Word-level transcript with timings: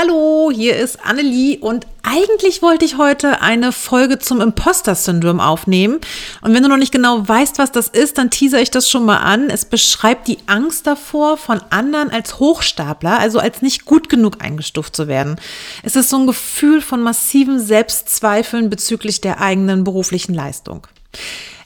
Hallo, 0.00 0.50
hier 0.50 0.78
ist 0.78 1.04
Annelie 1.04 1.58
und 1.58 1.86
eigentlich 2.02 2.62
wollte 2.62 2.86
ich 2.86 2.96
heute 2.96 3.42
eine 3.42 3.70
Folge 3.70 4.18
zum 4.18 4.40
Imposter-Syndrom 4.40 5.40
aufnehmen. 5.40 6.00
Und 6.40 6.54
wenn 6.54 6.62
du 6.62 6.70
noch 6.70 6.78
nicht 6.78 6.92
genau 6.92 7.28
weißt, 7.28 7.58
was 7.58 7.70
das 7.70 7.88
ist, 7.88 8.16
dann 8.16 8.30
teaser 8.30 8.62
ich 8.62 8.70
das 8.70 8.88
schon 8.88 9.04
mal 9.04 9.18
an. 9.18 9.50
Es 9.50 9.66
beschreibt 9.66 10.26
die 10.26 10.38
Angst 10.46 10.86
davor, 10.86 11.36
von 11.36 11.60
anderen 11.68 12.08
als 12.10 12.38
Hochstapler, 12.38 13.18
also 13.18 13.40
als 13.40 13.60
nicht 13.60 13.84
gut 13.84 14.08
genug 14.08 14.42
eingestuft 14.42 14.96
zu 14.96 15.06
werden. 15.06 15.36
Es 15.82 15.96
ist 15.96 16.08
so 16.08 16.16
ein 16.16 16.26
Gefühl 16.26 16.80
von 16.80 17.02
massiven 17.02 17.60
Selbstzweifeln 17.60 18.70
bezüglich 18.70 19.20
der 19.20 19.42
eigenen 19.42 19.84
beruflichen 19.84 20.32
Leistung. 20.32 20.86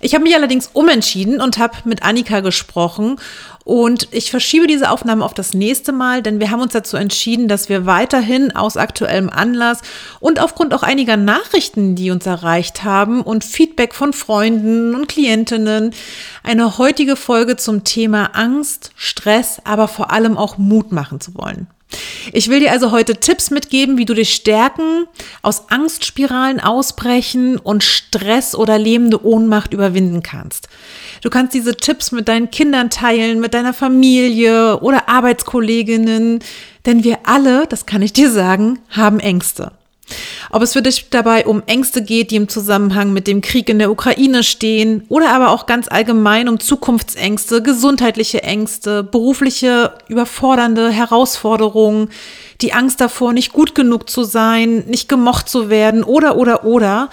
Ich 0.01 0.15
habe 0.15 0.25
mich 0.25 0.35
allerdings 0.35 0.69
umentschieden 0.75 1.41
und 1.41 1.57
habe 1.57 1.77
mit 1.85 2.03
Annika 2.03 2.41
gesprochen 2.41 3.17
und 3.65 4.09
ich 4.11 4.31
verschiebe 4.31 4.67
diese 4.67 4.91
Aufnahme 4.91 5.25
auf 5.25 5.33
das 5.33 5.55
nächste 5.55 5.93
Mal, 5.93 6.21
denn 6.21 6.41
wir 6.41 6.51
haben 6.51 6.61
uns 6.61 6.75
dazu 6.75 6.99
entschieden, 6.99 7.49
dass 7.49 7.71
wir 7.71 7.87
weiterhin 7.87 8.55
aus 8.55 8.77
aktuellem 8.77 9.31
Anlass 9.31 9.81
und 10.21 10.41
aufgrund 10.41 10.75
auch 10.75 10.83
einiger 10.83 11.17
Nachrichten, 11.17 11.95
die 11.95 12.11
uns 12.11 12.27
erreicht 12.27 12.85
haben 12.85 13.23
und 13.23 13.45
Feedback 13.45 13.95
von 13.95 14.13
Freunden 14.13 14.95
und 14.95 15.09
Klientinnen, 15.09 15.95
eine 16.43 16.77
heutige 16.77 17.17
Folge 17.17 17.57
zum 17.57 17.85
Thema 17.85 18.33
Angst, 18.35 18.91
Stress, 18.97 19.63
aber 19.65 19.89
vor 19.89 20.11
allem 20.11 20.37
auch 20.37 20.59
Mut 20.59 20.93
machen 20.93 21.21
zu 21.21 21.35
wollen. 21.35 21.67
Ich 22.33 22.49
will 22.49 22.61
dir 22.61 22.73
also 22.73 22.91
heute 22.91 23.17
Tipps 23.17 23.51
mitgeben, 23.51 23.99
wie 23.99 24.05
du 24.05 24.15
dich 24.15 24.35
stärken, 24.35 25.07
aus 25.43 25.71
Angstspiralen 25.71 26.61
ausbrechen 26.61 27.59
und 27.59 27.85
Stress 27.85 28.55
oder 28.55 28.79
lebende 28.79 29.25
Ohnmacht 29.25 29.73
überwinden 29.73 30.23
kannst. 30.23 30.69
Du 31.23 31.31
kannst 31.31 31.55
diese 31.55 31.77
Tipps 31.77 32.13
mit 32.13 32.29
deinen 32.29 32.51
Kindern 32.51 32.91
teilen, 32.91 33.41
mit 33.41 33.55
deiner 33.55 33.75
Familie 33.75 34.81
oder 34.81 35.09
Arbeitskolleginnen, 35.09 36.41
denn 36.87 37.05
wir 37.05 37.21
alle, 37.25 37.67
das 37.67 37.87
kann 37.87 38.03
ich 38.03 38.13
dir 38.13 38.31
sagen, 38.31 38.79
haben 38.91 39.21
Ängste. 39.21 39.73
Ob 40.51 40.63
es 40.63 40.75
für 40.75 40.83
dich 40.83 41.09
dabei 41.11 41.47
um 41.47 41.63
Ängste 41.67 42.03
geht, 42.03 42.31
die 42.31 42.37
im 42.37 42.49
Zusammenhang 42.49 43.13
mit 43.13 43.27
dem 43.27 43.41
Krieg 43.41 43.69
in 43.69 43.79
der 43.79 43.91
Ukraine 43.91 44.43
stehen, 44.43 45.05
oder 45.09 45.31
aber 45.31 45.51
auch 45.51 45.67
ganz 45.67 45.89
allgemein 45.89 46.49
um 46.49 46.61
Zukunftsängste, 46.61 47.63
gesundheitliche 47.63 48.43
Ängste, 48.43 49.03
berufliche 49.03 49.95
überfordernde 50.09 50.91
Herausforderungen, 50.91 52.11
die 52.61 52.73
Angst 52.73 53.01
davor, 53.01 53.33
nicht 53.33 53.53
gut 53.53 53.75
genug 53.75 54.09
zu 54.09 54.25
sein, 54.25 54.85
nicht 54.87 55.09
gemocht 55.09 55.49
zu 55.49 55.71
werden, 55.71 56.05
oder, 56.05 56.37
oder, 56.37 56.65
oder, 56.65 57.11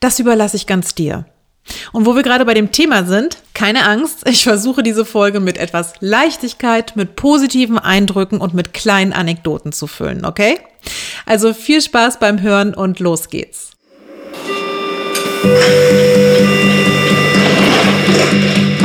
das 0.00 0.18
überlasse 0.18 0.56
ich 0.56 0.66
ganz 0.66 0.94
dir. 0.94 1.24
Und 1.92 2.06
wo 2.06 2.14
wir 2.16 2.22
gerade 2.22 2.44
bei 2.44 2.54
dem 2.54 2.72
Thema 2.72 3.04
sind, 3.04 3.38
keine 3.54 3.86
Angst, 3.86 4.22
ich 4.28 4.44
versuche 4.44 4.82
diese 4.82 5.04
Folge 5.04 5.40
mit 5.40 5.58
etwas 5.58 5.94
Leichtigkeit, 6.00 6.96
mit 6.96 7.16
positiven 7.16 7.78
Eindrücken 7.78 8.40
und 8.40 8.54
mit 8.54 8.72
kleinen 8.72 9.12
Anekdoten 9.12 9.72
zu 9.72 9.86
füllen, 9.86 10.24
okay? 10.24 10.58
Also 11.26 11.54
viel 11.54 11.80
Spaß 11.80 12.18
beim 12.18 12.40
Hören 12.40 12.74
und 12.74 12.98
los 12.98 13.28
geht's. 13.28 13.70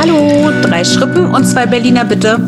Hallo, 0.00 0.50
drei 0.62 0.84
Schrippen 0.84 1.26
und 1.26 1.44
zwei 1.44 1.66
Berliner 1.66 2.04
bitte. 2.04 2.38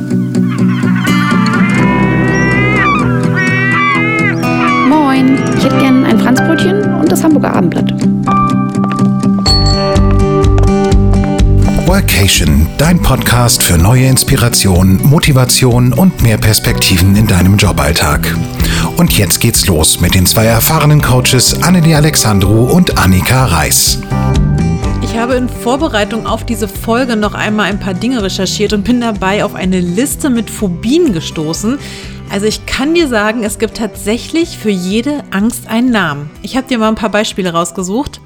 Moin, 4.88 5.38
ich 5.56 5.64
hätte 5.64 5.78
gern 5.78 6.04
ein 6.04 6.18
Franzbrötchen 6.18 6.94
und 6.94 7.10
das 7.10 7.22
Hamburger 7.22 7.54
Abendblatt. 7.54 8.19
Workation, 12.00 12.66
dein 12.78 12.98
Podcast 13.02 13.62
für 13.62 13.76
neue 13.76 14.06
Inspiration, 14.06 14.98
Motivation 15.06 15.92
und 15.92 16.22
mehr 16.22 16.38
Perspektiven 16.38 17.14
in 17.14 17.26
deinem 17.26 17.58
Joballtag. 17.58 18.34
Und 18.96 19.18
jetzt 19.18 19.38
geht's 19.38 19.66
los 19.66 20.00
mit 20.00 20.14
den 20.14 20.24
zwei 20.24 20.46
erfahrenen 20.46 21.02
Coaches 21.02 21.62
Annelie 21.62 21.94
Alexandru 21.94 22.70
und 22.70 22.96
Annika 22.96 23.44
Reis. 23.44 23.98
Ich 25.02 25.18
habe 25.18 25.34
in 25.34 25.50
Vorbereitung 25.50 26.26
auf 26.26 26.46
diese 26.46 26.68
Folge 26.68 27.16
noch 27.16 27.34
einmal 27.34 27.66
ein 27.66 27.78
paar 27.78 27.92
Dinge 27.92 28.22
recherchiert 28.22 28.72
und 28.72 28.84
bin 28.84 29.02
dabei 29.02 29.44
auf 29.44 29.54
eine 29.54 29.80
Liste 29.80 30.30
mit 30.30 30.48
Phobien 30.48 31.12
gestoßen. 31.12 31.78
Also 32.30 32.46
ich 32.46 32.64
kann 32.64 32.94
dir 32.94 33.08
sagen, 33.08 33.44
es 33.44 33.58
gibt 33.58 33.76
tatsächlich 33.76 34.56
für 34.56 34.70
jede 34.70 35.22
Angst 35.32 35.68
einen 35.68 35.90
Namen. 35.90 36.30
Ich 36.40 36.56
habe 36.56 36.66
dir 36.66 36.78
mal 36.78 36.88
ein 36.88 36.94
paar 36.94 37.10
Beispiele 37.10 37.52
rausgesucht. 37.52 38.22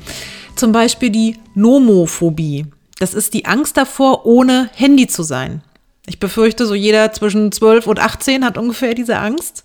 Zum 0.55 0.71
Beispiel 0.71 1.11
die 1.11 1.39
Nomophobie. 1.57 2.67
Das 2.99 3.15
ist 3.15 3.35
die 3.35 3.45
Angst 3.45 3.77
davor, 3.77 4.27
ohne 4.27 4.71
Handy 4.75 5.07
zu 5.07 5.23
sein. 5.23 5.63
Ich 6.07 6.21
befürchte, 6.21 6.67
so 6.67 6.75
jeder 6.75 7.13
zwischen 7.13 7.51
12 7.51 7.87
und 7.87 7.99
18 7.99 8.45
hat 8.45 8.59
ungefähr 8.59 8.95
diese 8.95 9.19
Angst. 9.19 9.65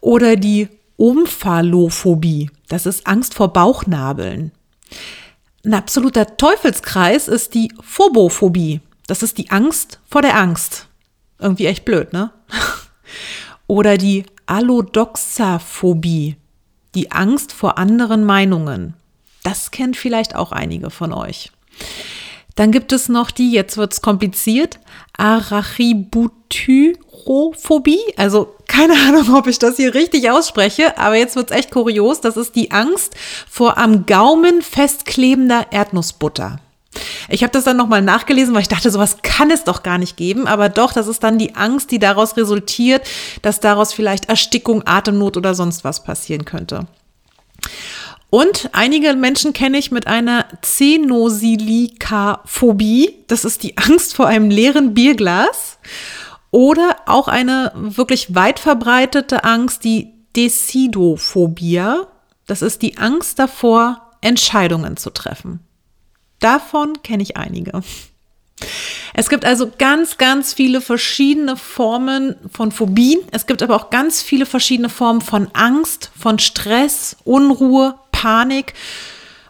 Oder 0.00 0.36
die 0.36 0.68
Omphalophobie. 0.96 2.50
Das 2.68 2.86
ist 2.86 3.06
Angst 3.06 3.34
vor 3.34 3.52
Bauchnabeln. 3.52 4.52
Ein 5.64 5.74
absoluter 5.74 6.36
Teufelskreis 6.36 7.28
ist 7.28 7.54
die 7.54 7.72
Phobophobie. 7.80 8.80
Das 9.06 9.22
ist 9.22 9.38
die 9.38 9.50
Angst 9.50 10.00
vor 10.08 10.22
der 10.22 10.36
Angst. 10.36 10.86
Irgendwie 11.38 11.66
echt 11.66 11.84
blöd, 11.84 12.12
ne? 12.12 12.30
Oder 13.66 13.98
die 13.98 14.24
Allodoxaphobie. 14.46 16.36
Die 16.94 17.12
Angst 17.12 17.52
vor 17.52 17.78
anderen 17.78 18.24
Meinungen. 18.24 18.94
Das 19.42 19.70
kennt 19.70 19.96
vielleicht 19.96 20.34
auch 20.34 20.52
einige 20.52 20.90
von 20.90 21.12
euch. 21.12 21.52
Dann 22.56 22.72
gibt 22.72 22.90
es 22.92 23.08
noch 23.08 23.30
die, 23.30 23.52
jetzt 23.52 23.76
wird 23.76 23.92
es 23.92 24.02
kompliziert, 24.02 24.80
Arachibutyrophobie. 25.16 28.00
Also 28.16 28.56
keine 28.66 28.94
Ahnung, 29.08 29.32
ob 29.34 29.46
ich 29.46 29.60
das 29.60 29.76
hier 29.76 29.94
richtig 29.94 30.28
ausspreche, 30.30 30.98
aber 30.98 31.14
jetzt 31.16 31.36
wird 31.36 31.50
es 31.50 31.56
echt 31.56 31.70
kurios. 31.70 32.20
Das 32.20 32.36
ist 32.36 32.56
die 32.56 32.72
Angst 32.72 33.14
vor 33.48 33.78
am 33.78 34.06
Gaumen 34.06 34.62
festklebender 34.62 35.66
Erdnussbutter. 35.70 36.58
Ich 37.28 37.42
habe 37.42 37.52
das 37.52 37.64
dann 37.64 37.76
nochmal 37.76 38.00
nachgelesen, 38.00 38.54
weil 38.54 38.62
ich 38.62 38.68
dachte, 38.68 38.90
sowas 38.90 39.18
kann 39.22 39.50
es 39.50 39.64
doch 39.64 39.82
gar 39.82 39.98
nicht 39.98 40.16
geben. 40.16 40.46
Aber 40.46 40.70
doch, 40.70 40.94
das 40.94 41.08
ist 41.08 41.22
dann 41.22 41.36
die 41.38 41.54
Angst, 41.54 41.90
die 41.90 41.98
daraus 41.98 42.38
resultiert, 42.38 43.06
dass 43.42 43.60
daraus 43.60 43.92
vielleicht 43.92 44.30
Erstickung, 44.30 44.82
Atemnot 44.86 45.36
oder 45.36 45.54
sonst 45.54 45.84
was 45.84 46.04
passieren 46.04 46.46
könnte. 46.46 46.86
Und 48.30 48.70
einige 48.72 49.14
Menschen 49.14 49.52
kenne 49.52 49.76
ich 49.78 49.90
mit 49.90 50.06
einer 50.06 50.44
Xenosilikaphobie. 50.60 53.24
Das 53.28 53.44
ist 53.44 53.62
die 53.62 53.76
Angst 53.78 54.14
vor 54.14 54.26
einem 54.26 54.50
leeren 54.50 54.94
Bierglas. 54.94 55.78
Oder 56.50 56.96
auch 57.06 57.28
eine 57.28 57.72
wirklich 57.74 58.34
weit 58.34 58.58
verbreitete 58.58 59.44
Angst, 59.44 59.84
die 59.84 60.12
Decidophobia. 60.34 62.08
Das 62.46 62.62
ist 62.62 62.82
die 62.82 62.98
Angst 62.98 63.38
davor, 63.38 64.10
Entscheidungen 64.20 64.96
zu 64.96 65.10
treffen. 65.10 65.60
Davon 66.40 67.00
kenne 67.02 67.22
ich 67.22 67.36
einige. 67.36 67.82
Es 69.14 69.28
gibt 69.28 69.44
also 69.44 69.70
ganz, 69.78 70.18
ganz 70.18 70.52
viele 70.52 70.80
verschiedene 70.80 71.56
Formen 71.56 72.36
von 72.50 72.72
Phobien. 72.72 73.20
Es 73.32 73.46
gibt 73.46 73.62
aber 73.62 73.76
auch 73.76 73.90
ganz 73.90 74.22
viele 74.22 74.46
verschiedene 74.46 74.88
Formen 74.88 75.20
von 75.20 75.48
Angst, 75.52 76.10
von 76.18 76.38
Stress, 76.38 77.16
Unruhe, 77.24 77.94
Panik. 78.16 78.72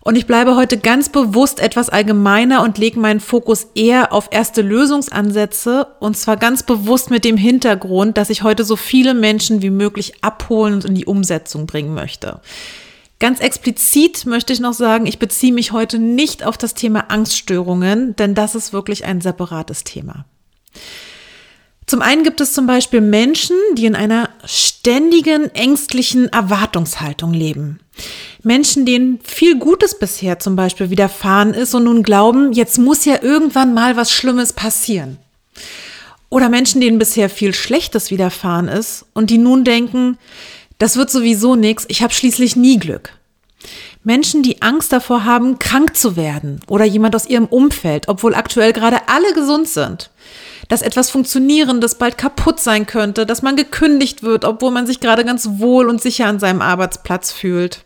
Und 0.01 0.17
ich 0.17 0.27
bleibe 0.27 0.57
heute 0.57 0.79
ganz 0.79 1.09
bewusst 1.09 1.61
etwas 1.61 1.89
allgemeiner 1.89 2.63
und 2.63 2.79
lege 2.79 2.99
meinen 2.99 3.21
Fokus 3.21 3.69
eher 3.75 4.13
auf 4.13 4.29
erste 4.31 4.63
Lösungsansätze 4.63 5.89
und 6.01 6.17
zwar 6.17 6.37
ganz 6.37 6.63
bewusst 6.63 7.11
mit 7.11 7.25
dem 7.25 7.37
Hintergrund, 7.37 8.17
dass 8.17 8.31
ich 8.31 8.43
heute 8.43 8.65
so 8.65 8.77
viele 8.77 9.15
Menschen 9.15 9.63
wie 9.63 9.71
möglich 9.71 10.15
abholen 10.21 10.75
und 10.75 10.85
in 10.85 10.95
die 10.95 11.07
Umsetzung 11.07 11.67
bringen 11.67 11.95
möchte. 11.95 12.41
Ganz 13.19 13.41
explizit 13.41 14.27
möchte 14.27 14.53
ich 14.53 14.61
noch 14.61 14.75
sagen, 14.75 15.07
ich 15.07 15.19
beziehe 15.19 15.53
mich 15.53 15.73
heute 15.73 15.99
nicht 15.99 16.45
auf 16.45 16.59
das 16.59 16.75
Thema 16.75 17.07
Angststörungen, 17.09 18.15
denn 18.17 18.35
das 18.35 18.55
ist 18.55 18.73
wirklich 18.73 19.05
ein 19.05 19.21
separates 19.21 19.85
Thema. 19.85 20.25
Zum 21.87 22.03
einen 22.03 22.25
gibt 22.25 22.41
es 22.41 22.53
zum 22.53 22.67
Beispiel 22.67 23.01
Menschen, 23.01 23.57
die 23.75 23.87
in 23.87 23.95
einer 23.95 24.29
ständigen 24.45 25.55
ängstlichen 25.55 26.29
Erwartungshaltung 26.29 27.33
leben. 27.33 27.79
Menschen, 28.47 28.87
denen 28.87 29.19
viel 29.25 29.59
Gutes 29.59 29.99
bisher 29.99 30.39
zum 30.39 30.55
Beispiel 30.55 30.89
widerfahren 30.89 31.53
ist 31.53 31.75
und 31.75 31.83
nun 31.83 32.05
glauben, 32.05 32.53
jetzt 32.53 32.79
muss 32.79 33.05
ja 33.05 33.21
irgendwann 33.21 33.75
mal 33.75 33.97
was 33.97 34.13
Schlimmes 34.13 34.53
passieren. 34.53 35.19
Oder 36.29 36.49
Menschen, 36.49 36.81
denen 36.81 37.01
bisher 37.01 37.29
viel 37.29 37.53
Schlechtes 37.53 38.13
widerfahren 38.13 38.69
ist 38.69 39.05
und 39.15 39.31
die 39.31 39.39
nun 39.39 39.65
denken, 39.65 40.17
das 40.79 40.97
wird 40.97 41.11
sowieso 41.11 41.57
nichts, 41.57 41.87
ich 41.89 42.03
habe 42.03 42.15
schließlich 42.15 42.55
nie 42.55 42.79
Glück. 42.79 43.11
Menschen, 44.05 44.45
die 44.45 44.63
Angst 44.63 44.93
davor 44.93 45.25
haben, 45.25 45.59
krank 45.59 45.97
zu 45.97 46.15
werden 46.15 46.61
oder 46.69 46.85
jemand 46.85 47.17
aus 47.17 47.27
ihrem 47.27 47.47
Umfeld, 47.47 48.07
obwohl 48.07 48.37
aktuell 48.37 48.73
gerade 48.73 49.09
alle 49.09 49.35
gesund 49.35 49.69
sind 49.69 50.11
dass 50.69 50.83
etwas 50.83 51.11
Funktionierendes 51.11 51.95
bald 51.95 52.19
kaputt 52.19 52.59
sein 52.59 52.87
könnte, 52.87 53.25
dass 53.25 53.41
man 53.41 53.55
gekündigt 53.55 54.25
wird, 54.25 54.45
obwohl 54.45 54.73
man 54.73 54.85
sich 54.85 54.99
gerade 54.99 55.25
ganz 55.25 55.49
wohl 55.59 55.89
und 55.89 56.03
sicher 56.03 56.27
an 56.27 56.41
seinem 56.41 56.61
Arbeitsplatz 56.61 57.31
fühlt. 57.31 57.86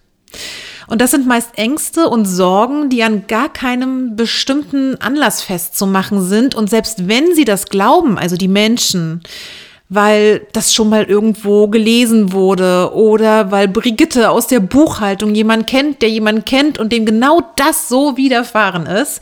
Und 0.89 1.01
das 1.01 1.13
sind 1.13 1.27
meist 1.27 1.57
Ängste 1.57 2.09
und 2.09 2.25
Sorgen, 2.25 2.91
die 2.91 3.05
an 3.05 3.27
gar 3.29 3.49
keinem 3.53 4.17
bestimmten 4.17 4.97
Anlass 5.01 5.41
festzumachen 5.41 6.23
sind. 6.23 6.55
Und 6.55 6.69
selbst 6.69 7.09
wenn 7.09 7.35
sie 7.35 7.45
das 7.45 7.67
glauben, 7.67 8.19
also 8.19 8.37
die 8.37 8.49
Menschen, 8.49 9.23
weil 9.89 10.47
das 10.53 10.75
schon 10.75 10.89
mal 10.89 11.05
irgendwo 11.05 11.69
gelesen 11.69 12.33
wurde 12.33 12.93
oder 12.95 13.51
weil 13.51 13.69
Brigitte 13.69 14.31
aus 14.31 14.47
der 14.47 14.61
Buchhaltung 14.61 15.35
jemand 15.35 15.67
kennt, 15.67 16.03
der 16.03 16.11
jemand 16.11 16.47
kennt 16.47 16.79
und 16.79 16.93
dem 16.93 17.05
genau 17.07 17.41
das 17.57 17.89
so 17.89 18.17
widerfahren 18.17 18.87
ist. 18.87 19.21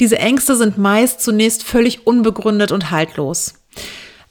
Diese 0.00 0.18
Ängste 0.18 0.56
sind 0.56 0.78
meist 0.78 1.20
zunächst 1.20 1.62
völlig 1.62 2.06
unbegründet 2.06 2.72
und 2.72 2.90
haltlos. 2.90 3.54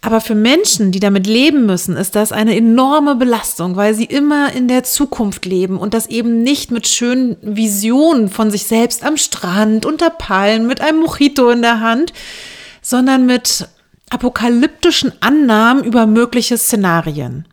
Aber 0.04 0.20
für 0.20 0.34
Menschen, 0.34 0.92
die 0.92 1.00
damit 1.00 1.28
leben 1.28 1.68
müssen, 1.68 1.96
ist 1.96 2.16
das 2.16 2.32
eine 2.32 2.56
enorme 2.56 3.16
Belastung, 3.16 3.76
weil 3.76 3.94
sie 3.94 4.06
immer 4.06 4.52
in 4.52 4.68
der 4.68 4.84
Zukunft 4.84 5.46
leben 5.46 5.78
und 5.78 5.94
das 5.94 6.08
eben 6.08 6.42
nicht 6.42 6.72
mit 6.72 6.88
schönen 6.88 7.38
Visionen 7.42 8.28
von 8.28 8.50
sich 8.50 8.64
selbst 8.64 9.04
am 9.04 9.16
Strand, 9.16 9.86
unter 9.86 10.10
Palmen, 10.10 10.66
mit 10.66 10.82
einem 10.82 11.02
Mojito 11.02 11.52
in 11.52 11.62
der 11.62 11.82
Hand, 11.82 12.14
sondern 12.82 13.28
mit 13.28 13.68
apokalyptischen 14.10 15.14
Annahmen 15.22 15.84
über 15.84 16.08
mögliche 16.08 16.58
Szenarien. 16.58 17.48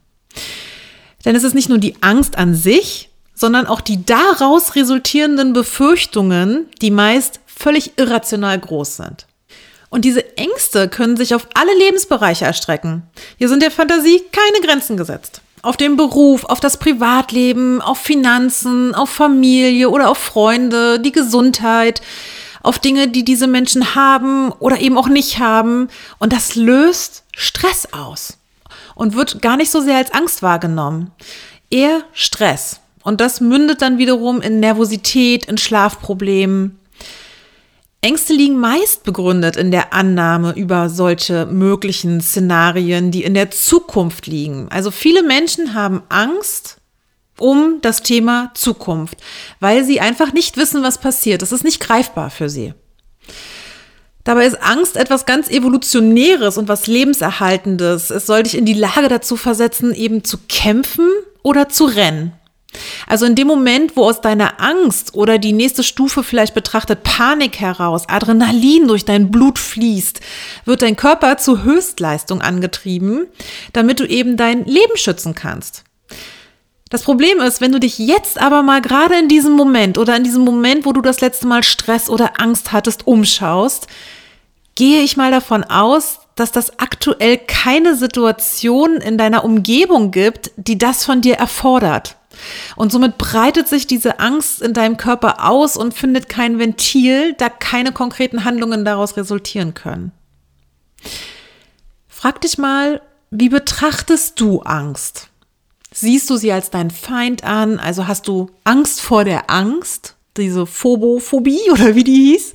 Denn 1.26 1.36
es 1.36 1.44
ist 1.44 1.54
nicht 1.54 1.68
nur 1.68 1.78
die 1.78 1.96
Angst 2.00 2.38
an 2.38 2.54
sich, 2.54 3.10
sondern 3.34 3.66
auch 3.66 3.82
die 3.82 4.06
daraus 4.06 4.74
resultierenden 4.74 5.52
Befürchtungen, 5.52 6.66
die 6.80 6.90
meist 6.90 7.40
völlig 7.46 7.92
irrational 7.98 8.58
groß 8.58 8.96
sind. 8.96 9.26
Und 9.90 10.04
diese 10.04 10.36
Ängste 10.36 10.88
können 10.88 11.16
sich 11.16 11.34
auf 11.34 11.48
alle 11.54 11.76
Lebensbereiche 11.78 12.44
erstrecken. 12.44 13.02
Hier 13.38 13.48
sind 13.48 13.62
der 13.62 13.70
Fantasie 13.70 14.22
keine 14.32 14.64
Grenzen 14.66 14.96
gesetzt. 14.96 15.40
Auf 15.62 15.76
den 15.76 15.96
Beruf, 15.96 16.44
auf 16.44 16.60
das 16.60 16.76
Privatleben, 16.76 17.80
auf 17.80 17.98
Finanzen, 17.98 18.94
auf 18.94 19.10
Familie 19.10 19.90
oder 19.90 20.10
auf 20.10 20.18
Freunde, 20.18 21.00
die 21.00 21.12
Gesundheit, 21.12 22.00
auf 22.62 22.78
Dinge, 22.78 23.08
die 23.08 23.24
diese 23.24 23.46
Menschen 23.46 23.94
haben 23.94 24.52
oder 24.52 24.80
eben 24.80 24.98
auch 24.98 25.08
nicht 25.08 25.38
haben. 25.38 25.88
Und 26.18 26.32
das 26.32 26.54
löst 26.54 27.24
Stress 27.36 27.88
aus 27.92 28.38
und 28.94 29.14
wird 29.14 29.40
gar 29.42 29.56
nicht 29.56 29.70
so 29.70 29.80
sehr 29.80 29.96
als 29.96 30.12
Angst 30.12 30.42
wahrgenommen. 30.42 31.12
Eher 31.70 32.02
Stress. 32.12 32.80
Und 33.02 33.20
das 33.20 33.40
mündet 33.40 33.80
dann 33.80 33.98
wiederum 33.98 34.40
in 34.42 34.60
Nervosität, 34.60 35.46
in 35.46 35.56
Schlafproblemen, 35.56 36.77
Ängste 38.00 38.32
liegen 38.32 38.60
meist 38.60 39.02
begründet 39.02 39.56
in 39.56 39.72
der 39.72 39.92
Annahme 39.92 40.52
über 40.52 40.88
solche 40.88 41.46
möglichen 41.46 42.20
Szenarien, 42.20 43.10
die 43.10 43.24
in 43.24 43.34
der 43.34 43.50
Zukunft 43.50 44.28
liegen. 44.28 44.68
Also 44.70 44.92
viele 44.92 45.24
Menschen 45.24 45.74
haben 45.74 46.02
Angst 46.08 46.76
um 47.40 47.78
das 47.82 48.02
Thema 48.02 48.52
Zukunft, 48.54 49.16
weil 49.58 49.84
sie 49.84 50.00
einfach 50.00 50.32
nicht 50.32 50.56
wissen, 50.56 50.82
was 50.82 50.98
passiert. 50.98 51.42
Es 51.42 51.52
ist 51.52 51.64
nicht 51.64 51.80
greifbar 51.80 52.30
für 52.30 52.48
sie. 52.48 52.72
Dabei 54.22 54.46
ist 54.46 54.62
Angst 54.62 54.96
etwas 54.96 55.26
ganz 55.26 55.48
Evolutionäres 55.48 56.58
und 56.58 56.68
was 56.68 56.86
Lebenserhaltendes. 56.86 58.10
Es 58.10 58.26
soll 58.26 58.44
dich 58.44 58.56
in 58.56 58.66
die 58.66 58.74
Lage 58.74 59.08
dazu 59.08 59.36
versetzen, 59.36 59.92
eben 59.94 60.22
zu 60.22 60.38
kämpfen 60.48 61.08
oder 61.42 61.68
zu 61.68 61.86
rennen. 61.86 62.34
Also 63.06 63.24
in 63.24 63.34
dem 63.34 63.46
Moment, 63.46 63.96
wo 63.96 64.04
aus 64.04 64.20
deiner 64.20 64.60
Angst 64.60 65.14
oder 65.14 65.38
die 65.38 65.52
nächste 65.52 65.82
Stufe 65.82 66.22
vielleicht 66.22 66.54
betrachtet 66.54 67.02
Panik 67.02 67.58
heraus 67.58 68.08
Adrenalin 68.08 68.86
durch 68.86 69.06
dein 69.06 69.30
Blut 69.30 69.58
fließt, 69.58 70.20
wird 70.66 70.82
dein 70.82 70.96
Körper 70.96 71.38
zu 71.38 71.64
Höchstleistung 71.64 72.42
angetrieben, 72.42 73.26
damit 73.72 74.00
du 74.00 74.04
eben 74.04 74.36
dein 74.36 74.64
Leben 74.66 74.96
schützen 74.96 75.34
kannst. 75.34 75.84
Das 76.90 77.02
Problem 77.02 77.40
ist, 77.40 77.60
wenn 77.60 77.72
du 77.72 77.80
dich 77.80 77.98
jetzt 77.98 78.40
aber 78.40 78.62
mal 78.62 78.80
gerade 78.80 79.18
in 79.18 79.28
diesem 79.28 79.54
Moment 79.54 79.98
oder 79.98 80.16
in 80.16 80.24
diesem 80.24 80.42
Moment, 80.44 80.86
wo 80.86 80.92
du 80.92 81.02
das 81.02 81.20
letzte 81.20 81.46
Mal 81.46 81.62
Stress 81.62 82.08
oder 82.08 82.40
Angst 82.40 82.72
hattest, 82.72 83.06
umschaust, 83.06 83.88
gehe 84.74 85.02
ich 85.02 85.16
mal 85.16 85.30
davon 85.30 85.64
aus, 85.64 86.20
dass 86.34 86.52
das 86.52 86.78
aktuell 86.78 87.36
keine 87.36 87.96
Situation 87.96 88.98
in 88.98 89.18
deiner 89.18 89.44
Umgebung 89.44 90.12
gibt, 90.12 90.52
die 90.56 90.78
das 90.78 91.04
von 91.04 91.20
dir 91.20 91.34
erfordert. 91.34 92.17
Und 92.76 92.92
somit 92.92 93.18
breitet 93.18 93.68
sich 93.68 93.86
diese 93.86 94.20
Angst 94.20 94.62
in 94.62 94.72
deinem 94.72 94.96
Körper 94.96 95.48
aus 95.48 95.76
und 95.76 95.94
findet 95.94 96.28
kein 96.28 96.58
Ventil, 96.58 97.34
da 97.34 97.48
keine 97.48 97.92
konkreten 97.92 98.44
Handlungen 98.44 98.84
daraus 98.84 99.16
resultieren 99.16 99.74
können. 99.74 100.12
Frag 102.08 102.40
dich 102.40 102.58
mal, 102.58 103.00
wie 103.30 103.48
betrachtest 103.48 104.40
du 104.40 104.60
Angst? 104.60 105.28
Siehst 105.92 106.28
du 106.30 106.36
sie 106.36 106.52
als 106.52 106.70
deinen 106.70 106.90
Feind 106.90 107.44
an? 107.44 107.78
Also 107.78 108.06
hast 108.06 108.28
du 108.28 108.50
Angst 108.64 109.00
vor 109.00 109.24
der 109.24 109.50
Angst, 109.50 110.16
diese 110.36 110.66
Phobophobie 110.66 111.60
oder 111.72 111.94
wie 111.94 112.04
die 112.04 112.32
hieß? 112.32 112.52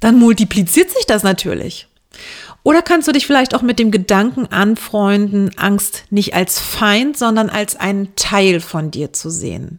Dann 0.00 0.18
multipliziert 0.18 0.90
sich 0.90 1.06
das 1.06 1.22
natürlich. 1.22 1.88
Oder 2.68 2.82
kannst 2.82 3.08
du 3.08 3.12
dich 3.12 3.26
vielleicht 3.26 3.54
auch 3.54 3.62
mit 3.62 3.78
dem 3.78 3.90
Gedanken 3.90 4.44
anfreunden, 4.48 5.56
Angst 5.56 6.02
nicht 6.10 6.34
als 6.34 6.60
Feind, 6.60 7.16
sondern 7.16 7.48
als 7.48 7.76
einen 7.76 8.14
Teil 8.14 8.60
von 8.60 8.90
dir 8.90 9.14
zu 9.14 9.30
sehen? 9.30 9.78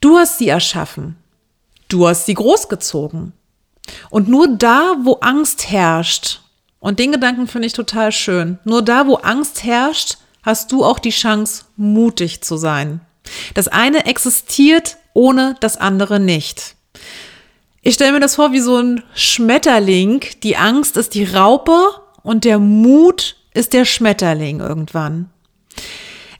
Du 0.00 0.16
hast 0.16 0.38
sie 0.38 0.46
erschaffen. 0.46 1.16
Du 1.88 2.06
hast 2.06 2.26
sie 2.26 2.34
großgezogen. 2.34 3.32
Und 4.10 4.28
nur 4.28 4.46
da, 4.46 4.94
wo 5.02 5.14
Angst 5.14 5.72
herrscht, 5.72 6.42
und 6.78 7.00
den 7.00 7.10
Gedanken 7.10 7.48
finde 7.48 7.66
ich 7.66 7.72
total 7.72 8.12
schön, 8.12 8.60
nur 8.62 8.82
da, 8.82 9.08
wo 9.08 9.16
Angst 9.16 9.64
herrscht, 9.64 10.18
hast 10.44 10.70
du 10.70 10.84
auch 10.84 11.00
die 11.00 11.10
Chance, 11.10 11.64
mutig 11.76 12.44
zu 12.44 12.58
sein. 12.58 13.00
Das 13.54 13.66
eine 13.66 14.06
existiert 14.06 14.98
ohne 15.14 15.56
das 15.58 15.78
andere 15.78 16.20
nicht. 16.20 16.76
Ich 17.84 17.94
stelle 17.94 18.12
mir 18.12 18.20
das 18.20 18.36
vor 18.36 18.52
wie 18.52 18.60
so 18.60 18.76
ein 18.76 19.02
Schmetterling. 19.12 20.24
Die 20.44 20.56
Angst 20.56 20.96
ist 20.96 21.14
die 21.14 21.24
Raupe 21.24 21.76
und 22.22 22.44
der 22.44 22.60
Mut 22.60 23.34
ist 23.54 23.72
der 23.72 23.84
Schmetterling 23.84 24.60
irgendwann. 24.60 25.30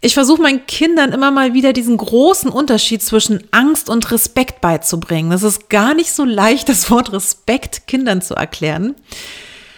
Ich 0.01 0.15
versuche 0.15 0.41
meinen 0.41 0.67
Kindern 0.67 1.11
immer 1.11 1.33
mal 1.33 1.53
wieder 1.53 1.73
diesen 1.73 1.97
großen 1.97 2.49
Unterschied 2.49 3.03
zwischen 3.03 3.43
Angst 3.51 3.91
und 3.91 4.13
Respekt 4.13 4.61
beizubringen. 4.61 5.33
Das 5.33 5.43
ist 5.43 5.69
gar 5.69 5.95
nicht 5.95 6.13
so 6.13 6.25
leicht, 6.25 6.69
das 6.69 6.91
Wort 6.93 7.13
Respekt 7.13 7.89
Kindern 7.89 8.23
zu 8.23 8.35
erklären. 8.35 8.95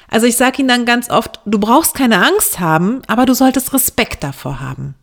Also 0.08 0.26
ich 0.26 0.36
sage 0.36 0.58
ihnen 0.58 0.68
dann 0.68 0.84
ganz 0.84 1.08
oft, 1.08 1.40
du 1.46 1.58
brauchst 1.58 1.94
keine 1.94 2.26
Angst 2.26 2.60
haben, 2.60 3.00
aber 3.06 3.24
du 3.24 3.34
solltest 3.34 3.72
Respekt 3.72 4.22
davor 4.22 4.60
haben. 4.60 4.96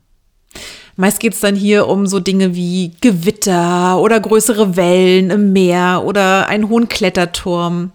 Meist 1.02 1.20
geht 1.20 1.34
es 1.34 1.40
dann 1.40 1.56
hier 1.56 1.88
um 1.88 2.06
so 2.06 2.20
Dinge 2.20 2.54
wie 2.54 2.92
Gewitter 3.02 3.98
oder 3.98 4.20
größere 4.20 4.76
Wellen 4.76 5.32
im 5.32 5.52
Meer 5.52 6.04
oder 6.06 6.48
einen 6.48 6.70
hohen 6.70 6.90
Kletterturm. 6.90 7.92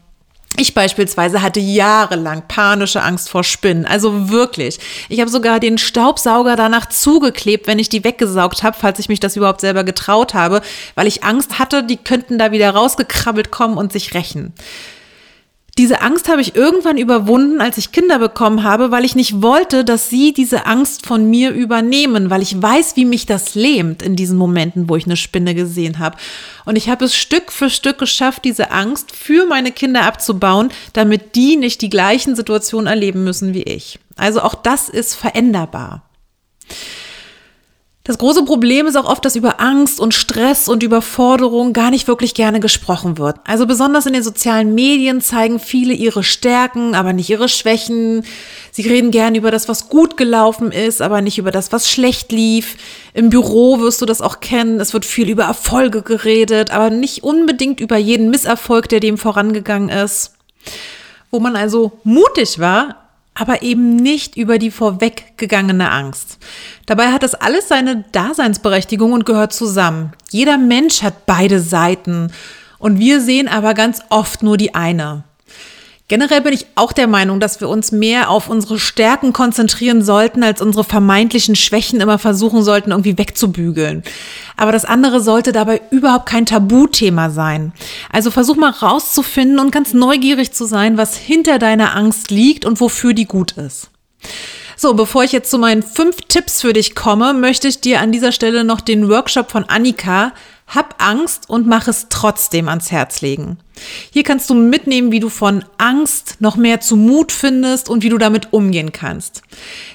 Ich 0.59 0.75
beispielsweise 0.75 1.41
hatte 1.41 1.61
jahrelang 1.61 2.49
panische 2.49 3.05
Angst 3.05 3.29
vor 3.29 3.45
Spinnen, 3.45 3.87
also 3.87 4.31
wirklich. 4.31 4.81
Ich 5.09 5.21
habe 5.21 5.31
sogar 5.31 5.61
den 5.61 5.79
Staubsauger 5.79 6.57
danach 6.57 6.87
zugeklebt, 6.87 7.69
wenn 7.69 7.79
ich 7.79 7.89
die 7.89 8.03
weggesaugt 8.03 8.65
habe, 8.65 8.77
falls 8.77 8.99
ich 8.99 9.09
mich 9.09 9.21
das 9.21 9.37
überhaupt 9.37 9.61
selber 9.61 9.85
getraut 9.85 10.35
habe, 10.35 10.61
weil 10.97 11.07
ich 11.07 11.23
Angst 11.23 11.61
hatte, 11.61 11.85
die 11.85 11.99
könnten 11.99 12.39
da 12.39 12.51
wieder 12.51 12.71
rausgekrabbelt 12.71 13.53
kommen 13.53 13.79
und 13.79 13.93
sich 13.93 14.15
rächen. 14.15 14.53
Diese 15.79 16.01
Angst 16.01 16.31
habe 16.31 16.41
ich 16.41 16.57
irgendwann 16.57 16.97
überwunden, 16.97 17.61
als 17.61 17.77
ich 17.77 17.93
Kinder 17.93 18.19
bekommen 18.19 18.63
habe, 18.63 18.91
weil 18.91 19.05
ich 19.05 19.15
nicht 19.15 19.43
wollte, 19.43 19.85
dass 19.85 20.09
sie 20.09 20.33
diese 20.33 20.65
Angst 20.65 21.05
von 21.05 21.29
mir 21.29 21.51
übernehmen, 21.51 22.31
weil 22.31 22.41
ich 22.41 22.61
weiß, 22.61 22.97
wie 22.97 23.05
mich 23.05 23.27
das 23.27 23.55
lähmt 23.55 24.01
in 24.01 24.17
diesen 24.17 24.39
Momenten, 24.39 24.89
wo 24.89 24.97
ich 24.97 25.05
eine 25.05 25.17
Spinne 25.17 25.55
gesehen 25.55 25.99
habe. 25.99 26.17
Und 26.65 26.77
ich 26.77 26.89
habe 26.89 27.05
es 27.05 27.15
Stück 27.15 27.53
für 27.53 27.69
Stück 27.69 27.99
geschafft, 27.99 28.47
diese 28.47 28.71
Angst 28.71 29.15
für 29.15 29.45
meine 29.45 29.71
Kinder 29.71 30.05
abzubauen, 30.05 30.71
damit 30.95 31.35
die 31.35 31.57
nicht 31.57 31.83
die 31.83 31.91
gleichen 31.91 32.35
Situationen 32.37 32.87
erleben 32.87 33.23
müssen 33.23 33.53
wie 33.53 33.65
ich. 33.65 33.99
Also 34.17 34.41
auch 34.41 34.55
das 34.55 34.89
ist 34.89 35.15
veränderbar. 35.15 36.09
Das 38.07 38.19
große 38.19 38.45
Problem 38.45 38.87
ist 38.87 38.95
auch 38.95 39.11
oft, 39.11 39.25
dass 39.25 39.35
über 39.35 39.61
Angst 39.61 39.99
und 39.99 40.15
Stress 40.15 40.69
und 40.69 40.85
Überforderung 40.85 41.73
gar 41.73 41.91
nicht 41.91 42.07
wirklich 42.07 42.35
gerne 42.35 42.61
gesprochen 42.61 43.19
wird. 43.19 43.39
Also 43.43 43.67
besonders 43.67 44.07
in 44.07 44.13
den 44.13 44.23
sozialen 44.23 44.77
Medien 44.77 45.21
zeigen 45.21 45.59
viele 45.59 45.93
ihre 45.93 46.23
Stärken, 46.23 46.95
aber 46.95 47.13
nicht 47.13 47.29
ihre 47.31 47.49
Schwächen. 47.49 48.25
Sie 48.71 48.89
reden 48.89 49.11
gerne 49.11 49.37
über 49.37 49.51
das, 49.51 49.69
was 49.69 49.89
gut 49.89 50.17
gelaufen 50.17 50.71
ist, 50.71 51.03
aber 51.03 51.21
nicht 51.21 51.39
über 51.39 51.51
das, 51.51 51.73
was 51.73 51.91
schlecht 51.91 52.31
lief. 52.31 52.77
Im 53.13 53.29
Büro 53.29 53.81
wirst 53.81 54.01
du 54.01 54.07
das 54.07 54.21
auch 54.21 54.39
kennen. 54.39 54.79
Es 54.79 54.95
wird 54.95 55.05
viel 55.05 55.29
über 55.29 55.43
Erfolge 55.43 56.03
geredet, 56.03 56.71
aber 56.71 56.91
nicht 56.91 57.25
unbedingt 57.25 57.81
über 57.81 57.97
jeden 57.97 58.31
Misserfolg, 58.31 58.89
der 58.89 59.01
dem 59.01 59.19
vorangegangen 59.19 59.89
ist. 59.89 60.35
Wo 61.33 61.41
man 61.41 61.57
also 61.57 61.99
mutig 62.05 62.61
war, 62.61 63.06
aber 63.37 63.63
eben 63.63 63.97
nicht 63.97 64.37
über 64.37 64.59
die 64.59 64.71
vorweggegangene 64.71 65.91
Angst. 65.91 66.39
Dabei 66.87 67.13
hat 67.13 67.23
das 67.23 67.35
alles 67.35 67.69
seine 67.69 68.05
Daseinsberechtigung 68.13 69.13
und 69.13 69.27
gehört 69.27 69.53
zusammen. 69.53 70.13
Jeder 70.31 70.59
Mensch 70.59 71.03
hat 71.03 71.27
beide 71.27 71.61
Seiten 71.61 72.33
und 72.79 72.99
wir 72.99 73.21
sehen 73.21 73.47
aber 73.47 73.75
ganz 73.75 74.01
oft 74.09 74.43
nur 74.43 74.57
die 74.57 74.75
eine. 74.75 75.25
Generell 76.09 76.41
bin 76.41 76.53
ich 76.53 76.67
auch 76.77 76.93
der 76.93 77.09
Meinung, 77.09 77.41
dass 77.41 77.61
wir 77.61 77.69
uns 77.69 77.91
mehr 77.91 78.31
auf 78.31 78.49
unsere 78.49 78.79
Stärken 78.79 79.33
konzentrieren 79.33 80.05
sollten, 80.05 80.45
als 80.45 80.63
unsere 80.63 80.85
vermeintlichen 80.85 81.57
Schwächen 81.57 82.01
immer 82.01 82.21
versuchen 82.21 82.63
sollten, 82.63 82.93
irgendwie 82.93 83.19
wegzubügeln. 83.19 84.05
Aber 84.57 84.71
das 84.71 84.85
andere 84.85 85.21
sollte 85.21 85.51
dabei 85.51 85.81
überhaupt 85.91 86.27
kein 86.27 86.47
Tabuthema 86.47 87.31
sein. 87.31 87.73
Also 88.13 88.31
versuch 88.31 88.55
mal 88.55 88.71
rauszufinden 88.71 89.59
und 89.59 89.73
ganz 89.73 89.95
neugierig 89.95 90.53
zu 90.53 90.65
sein, 90.65 90.97
was 90.97 91.17
hinter 91.17 91.59
deiner 91.59 91.97
Angst 91.97 92.31
liegt 92.31 92.65
und 92.65 92.81
wofür 92.81 93.13
die 93.13 93.27
gut 93.27 93.53
ist. 93.53 93.91
So, 94.77 94.95
bevor 94.95 95.25
ich 95.25 95.33
jetzt 95.33 95.51
zu 95.51 95.59
meinen 95.59 95.83
fünf 95.83 96.19
Tipps 96.29 96.61
für 96.61 96.73
dich 96.73 96.95
komme, 96.95 97.35
möchte 97.35 97.67
ich 97.67 97.81
dir 97.81 98.01
an 98.01 98.13
dieser 98.13 98.31
Stelle 98.31 98.63
noch 98.63 98.81
den 98.81 99.09
Workshop 99.09 99.51
von 99.51 99.65
Annika 99.65 100.33
Hab 100.67 100.97
Angst 100.99 101.49
und 101.49 101.67
mach 101.67 101.87
es 101.87 102.07
trotzdem 102.11 102.69
ans 102.69 102.91
Herz 102.91 103.21
legen. 103.21 103.59
Hier 104.11 104.25
kannst 104.25 104.51
du 104.51 104.55
mitnehmen, 104.55 105.13
wie 105.13 105.21
du 105.21 105.29
von 105.29 105.65
Angst 105.79 106.37
noch 106.41 106.57
mehr 106.57 106.81
zu 106.81 106.97
Mut 106.97 107.31
findest 107.31 107.89
und 107.89 108.03
wie 108.03 108.09
du 108.09 108.19
damit 108.19 108.53
umgehen 108.53 108.91
kannst. 108.91 109.43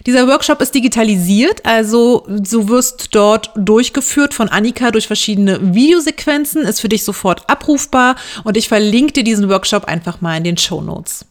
Dieser 0.05 0.27
Workshop 0.27 0.61
ist 0.61 0.73
digitalisiert, 0.73 1.65
also 1.65 2.25
du 2.27 2.69
wirst 2.69 3.09
dort 3.11 3.51
durchgeführt 3.55 4.33
von 4.33 4.47
Annika 4.47 4.91
durch 4.91 5.07
verschiedene 5.07 5.73
Videosequenzen, 5.73 6.63
ist 6.63 6.79
für 6.79 6.89
dich 6.89 7.03
sofort 7.03 7.49
abrufbar 7.49 8.15
und 8.43 8.55
ich 8.55 8.69
verlinke 8.69 9.13
dir 9.13 9.23
diesen 9.23 9.49
Workshop 9.49 9.85
einfach 9.85 10.21
mal 10.21 10.37
in 10.37 10.45
den 10.45 10.57
Show 10.57 10.81
Notes. 10.81 11.25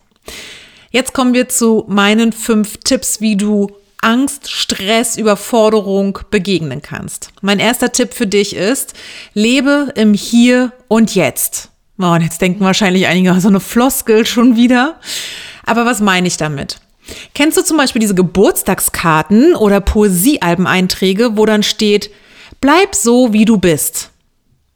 Jetzt 0.91 1.15
kommen 1.15 1.35
wir 1.35 1.49
zu 1.49 1.85
meinen 1.89 2.33
fünf 2.33 2.79
Tipps, 2.79 3.21
wie 3.21 3.37
du 3.37 3.71
Angst, 4.03 4.51
Stress, 4.51 5.17
Überforderung 5.17 6.19
begegnen 6.31 6.83
kannst. 6.83 7.33
Mein 7.43 7.59
erster 7.59 7.93
Tipp 7.93 8.15
für 8.15 8.27
dich 8.27 8.57
ist, 8.57 8.95
lebe 9.35 9.93
im 9.95 10.15
Hier 10.15 10.73
und 10.89 11.15
Jetzt. 11.15 11.71
Oh, 11.99 12.07
und 12.07 12.23
jetzt 12.23 12.41
denken 12.41 12.65
wahrscheinlich 12.65 13.07
einige, 13.07 13.39
so 13.41 13.49
eine 13.49 13.61
Floskel 13.61 14.25
schon 14.25 14.57
wieder. 14.57 14.99
Aber 15.67 15.85
was 15.85 16.01
meine 16.01 16.27
ich 16.27 16.39
damit? 16.39 16.81
Kennst 17.35 17.59
du 17.59 17.63
zum 17.63 17.77
Beispiel 17.77 18.01
diese 18.01 18.15
Geburtstagskarten 18.15 19.55
oder 19.55 19.81
Poesiealbeneinträge, 19.81 21.37
wo 21.37 21.45
dann 21.45 21.63
steht, 21.63 22.11
bleib 22.61 22.95
so, 22.95 23.33
wie 23.33 23.45
du 23.45 23.59
bist? 23.59 24.11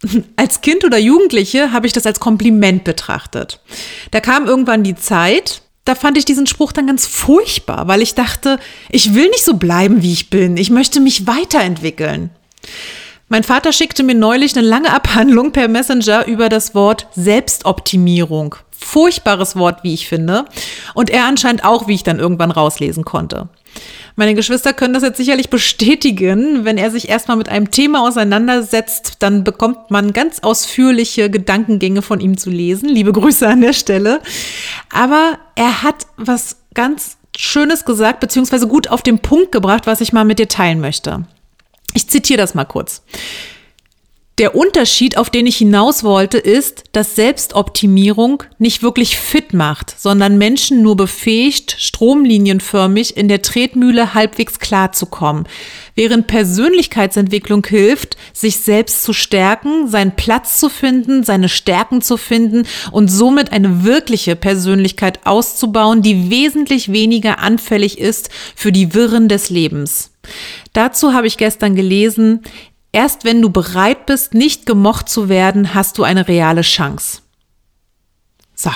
Als 0.36 0.60
Kind 0.60 0.84
oder 0.84 0.98
Jugendliche 0.98 1.72
habe 1.72 1.86
ich 1.86 1.92
das 1.92 2.06
als 2.06 2.20
Kompliment 2.20 2.84
betrachtet. 2.84 3.60
Da 4.10 4.20
kam 4.20 4.46
irgendwann 4.46 4.82
die 4.82 4.96
Zeit, 4.96 5.62
da 5.84 5.94
fand 5.94 6.16
ich 6.16 6.24
diesen 6.24 6.46
Spruch 6.46 6.72
dann 6.72 6.86
ganz 6.86 7.06
furchtbar, 7.06 7.88
weil 7.88 8.00
ich 8.00 8.14
dachte, 8.14 8.58
ich 8.90 9.14
will 9.14 9.28
nicht 9.28 9.44
so 9.44 9.54
bleiben, 9.54 10.02
wie 10.02 10.12
ich 10.12 10.30
bin. 10.30 10.56
Ich 10.56 10.70
möchte 10.70 11.00
mich 11.00 11.26
weiterentwickeln. 11.26 12.30
Mein 13.28 13.42
Vater 13.42 13.72
schickte 13.72 14.02
mir 14.02 14.14
neulich 14.14 14.56
eine 14.56 14.66
lange 14.66 14.92
Abhandlung 14.92 15.52
per 15.52 15.68
Messenger 15.68 16.26
über 16.26 16.48
das 16.48 16.74
Wort 16.74 17.08
Selbstoptimierung. 17.14 18.54
Furchtbares 18.70 19.56
Wort, 19.56 19.82
wie 19.82 19.94
ich 19.94 20.08
finde. 20.08 20.44
Und 20.94 21.10
er 21.10 21.26
anscheinend 21.26 21.64
auch, 21.64 21.88
wie 21.88 21.94
ich 21.94 22.02
dann 22.02 22.18
irgendwann 22.18 22.50
rauslesen 22.50 23.04
konnte. 23.04 23.48
Meine 24.16 24.34
Geschwister 24.34 24.72
können 24.72 24.94
das 24.94 25.02
jetzt 25.02 25.16
sicherlich 25.16 25.50
bestätigen. 25.50 26.64
Wenn 26.64 26.78
er 26.78 26.90
sich 26.90 27.08
erstmal 27.08 27.36
mit 27.36 27.48
einem 27.48 27.70
Thema 27.70 28.02
auseinandersetzt, 28.02 29.16
dann 29.18 29.42
bekommt 29.42 29.90
man 29.90 30.12
ganz 30.12 30.40
ausführliche 30.40 31.30
Gedankengänge 31.30 32.02
von 32.02 32.20
ihm 32.20 32.36
zu 32.36 32.50
lesen. 32.50 32.88
Liebe 32.88 33.12
Grüße 33.12 33.48
an 33.48 33.60
der 33.60 33.72
Stelle. 33.72 34.20
Aber 34.90 35.38
er 35.56 35.82
hat 35.82 36.06
was 36.16 36.56
ganz 36.74 37.16
Schönes 37.36 37.84
gesagt, 37.84 38.20
beziehungsweise 38.20 38.68
gut 38.68 38.88
auf 38.88 39.02
den 39.02 39.18
Punkt 39.18 39.50
gebracht, 39.50 39.86
was 39.86 40.00
ich 40.00 40.12
mal 40.12 40.24
mit 40.24 40.38
dir 40.38 40.48
teilen 40.48 40.80
möchte. 40.80 41.24
Ich 41.94 42.08
zitiere 42.08 42.38
das 42.38 42.54
mal 42.54 42.64
kurz. 42.64 43.02
Der 44.38 44.56
Unterschied, 44.56 45.16
auf 45.16 45.30
den 45.30 45.46
ich 45.46 45.58
hinaus 45.58 46.02
wollte, 46.02 46.38
ist, 46.38 46.82
dass 46.90 47.14
Selbstoptimierung 47.14 48.42
nicht 48.58 48.82
wirklich 48.82 49.16
fit 49.16 49.54
macht, 49.54 49.94
sondern 49.96 50.38
Menschen 50.38 50.82
nur 50.82 50.96
befähigt, 50.96 51.76
stromlinienförmig 51.78 53.16
in 53.16 53.28
der 53.28 53.42
Tretmühle 53.42 54.12
halbwegs 54.12 54.58
klarzukommen, 54.58 55.46
während 55.94 56.26
Persönlichkeitsentwicklung 56.26 57.64
hilft, 57.64 58.16
sich 58.32 58.56
selbst 58.56 59.04
zu 59.04 59.12
stärken, 59.12 59.86
seinen 59.86 60.16
Platz 60.16 60.58
zu 60.58 60.68
finden, 60.68 61.22
seine 61.22 61.48
Stärken 61.48 62.02
zu 62.02 62.16
finden 62.16 62.66
und 62.90 63.06
somit 63.06 63.52
eine 63.52 63.84
wirkliche 63.84 64.34
Persönlichkeit 64.34 65.20
auszubauen, 65.26 66.02
die 66.02 66.28
wesentlich 66.28 66.90
weniger 66.90 67.38
anfällig 67.38 67.98
ist 67.98 68.30
für 68.56 68.72
die 68.72 68.94
Wirren 68.94 69.28
des 69.28 69.48
Lebens. 69.48 70.10
Dazu 70.72 71.12
habe 71.12 71.28
ich 71.28 71.36
gestern 71.36 71.76
gelesen, 71.76 72.40
Erst 72.94 73.24
wenn 73.24 73.42
du 73.42 73.50
bereit 73.50 74.06
bist, 74.06 74.34
nicht 74.34 74.66
gemocht 74.66 75.08
zu 75.08 75.28
werden, 75.28 75.74
hast 75.74 75.98
du 75.98 76.04
eine 76.04 76.28
reale 76.28 76.60
Chance. 76.60 77.22
So, 78.54 78.70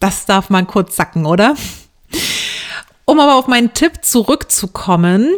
das 0.00 0.26
darf 0.26 0.50
man 0.50 0.66
kurz 0.66 0.96
sacken, 0.96 1.24
oder? 1.24 1.54
Um 3.06 3.20
aber 3.20 3.36
auf 3.36 3.46
meinen 3.46 3.72
Tipp 3.72 4.04
zurückzukommen, 4.04 5.30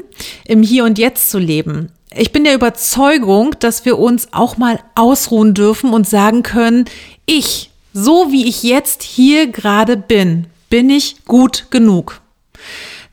im 0.45 0.65
Hier 0.65 0.83
und 0.87 0.99
Jetzt 0.99 1.31
zu 1.31 1.39
leben. 1.39 1.93
Ich 2.13 2.33
bin 2.33 2.43
der 2.43 2.57
Überzeugung, 2.57 3.55
dass 3.61 3.85
wir 3.85 3.97
uns 3.97 4.33
auch 4.33 4.57
mal 4.57 4.81
ausruhen 4.97 5.55
dürfen 5.55 5.93
und 5.93 6.09
sagen 6.09 6.43
können, 6.43 6.87
ich, 7.27 7.71
so 7.93 8.33
wie 8.33 8.49
ich 8.49 8.65
jetzt 8.65 9.05
hier 9.05 9.47
gerade 9.53 9.97
bin, 9.97 10.49
bin 10.69 10.91
ich 10.91 11.25
gut 11.27 11.67
genug. 11.71 12.21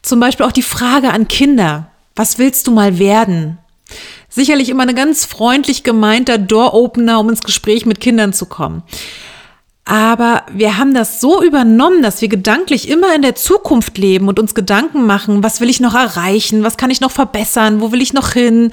Zum 0.02 0.20
Beispiel 0.20 0.48
auch 0.48 0.52
die 0.52 0.64
Frage 0.64 1.12
an 1.12 1.28
Kinder, 1.28 1.92
was 2.16 2.40
willst 2.40 2.66
du 2.66 2.72
mal 2.72 2.98
werden? 2.98 3.60
Sicherlich 4.34 4.70
immer 4.70 4.84
ein 4.88 4.96
ganz 4.96 5.26
freundlich 5.26 5.84
gemeinter 5.84 6.38
Door-Opener, 6.38 7.20
um 7.20 7.30
ins 7.30 7.44
Gespräch 7.44 7.86
mit 7.86 8.00
Kindern 8.00 8.34
zu 8.34 8.48
kommen. 8.48 8.84
Aber 9.86 10.44
wir 10.52 10.78
haben 10.78 10.94
das 10.94 11.20
so 11.20 11.44
übernommen, 11.44 12.02
dass 12.02 12.22
wir 12.22 12.30
gedanklich 12.30 12.90
immer 12.90 13.14
in 13.16 13.22
der 13.22 13.36
Zukunft 13.36 13.98
leben 13.98 14.30
und 14.30 14.40
uns 14.40 14.56
Gedanken 14.56 15.06
machen, 15.06 15.44
was 15.44 15.60
will 15.60 15.70
ich 15.70 15.82
noch 15.82 15.94
erreichen, 15.94 16.64
was 16.64 16.78
kann 16.78 16.90
ich 16.90 17.02
noch 17.02 17.12
verbessern, 17.12 17.82
wo 17.82 17.92
will 17.92 18.02
ich 18.02 18.14
noch 18.14 18.32
hin. 18.32 18.72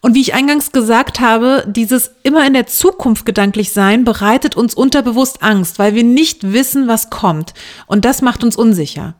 Und 0.00 0.14
wie 0.14 0.20
ich 0.20 0.34
eingangs 0.34 0.72
gesagt 0.72 1.20
habe, 1.20 1.64
dieses 1.66 2.10
immer 2.24 2.46
in 2.46 2.52
der 2.52 2.66
Zukunft 2.66 3.24
gedanklich 3.24 3.72
sein 3.72 4.04
bereitet 4.04 4.54
uns 4.56 4.74
unterbewusst 4.74 5.42
Angst, 5.42 5.78
weil 5.78 5.94
wir 5.94 6.04
nicht 6.04 6.52
wissen, 6.52 6.88
was 6.88 7.08
kommt. 7.08 7.54
Und 7.86 8.04
das 8.04 8.20
macht 8.20 8.44
uns 8.44 8.56
unsicher. 8.56 9.14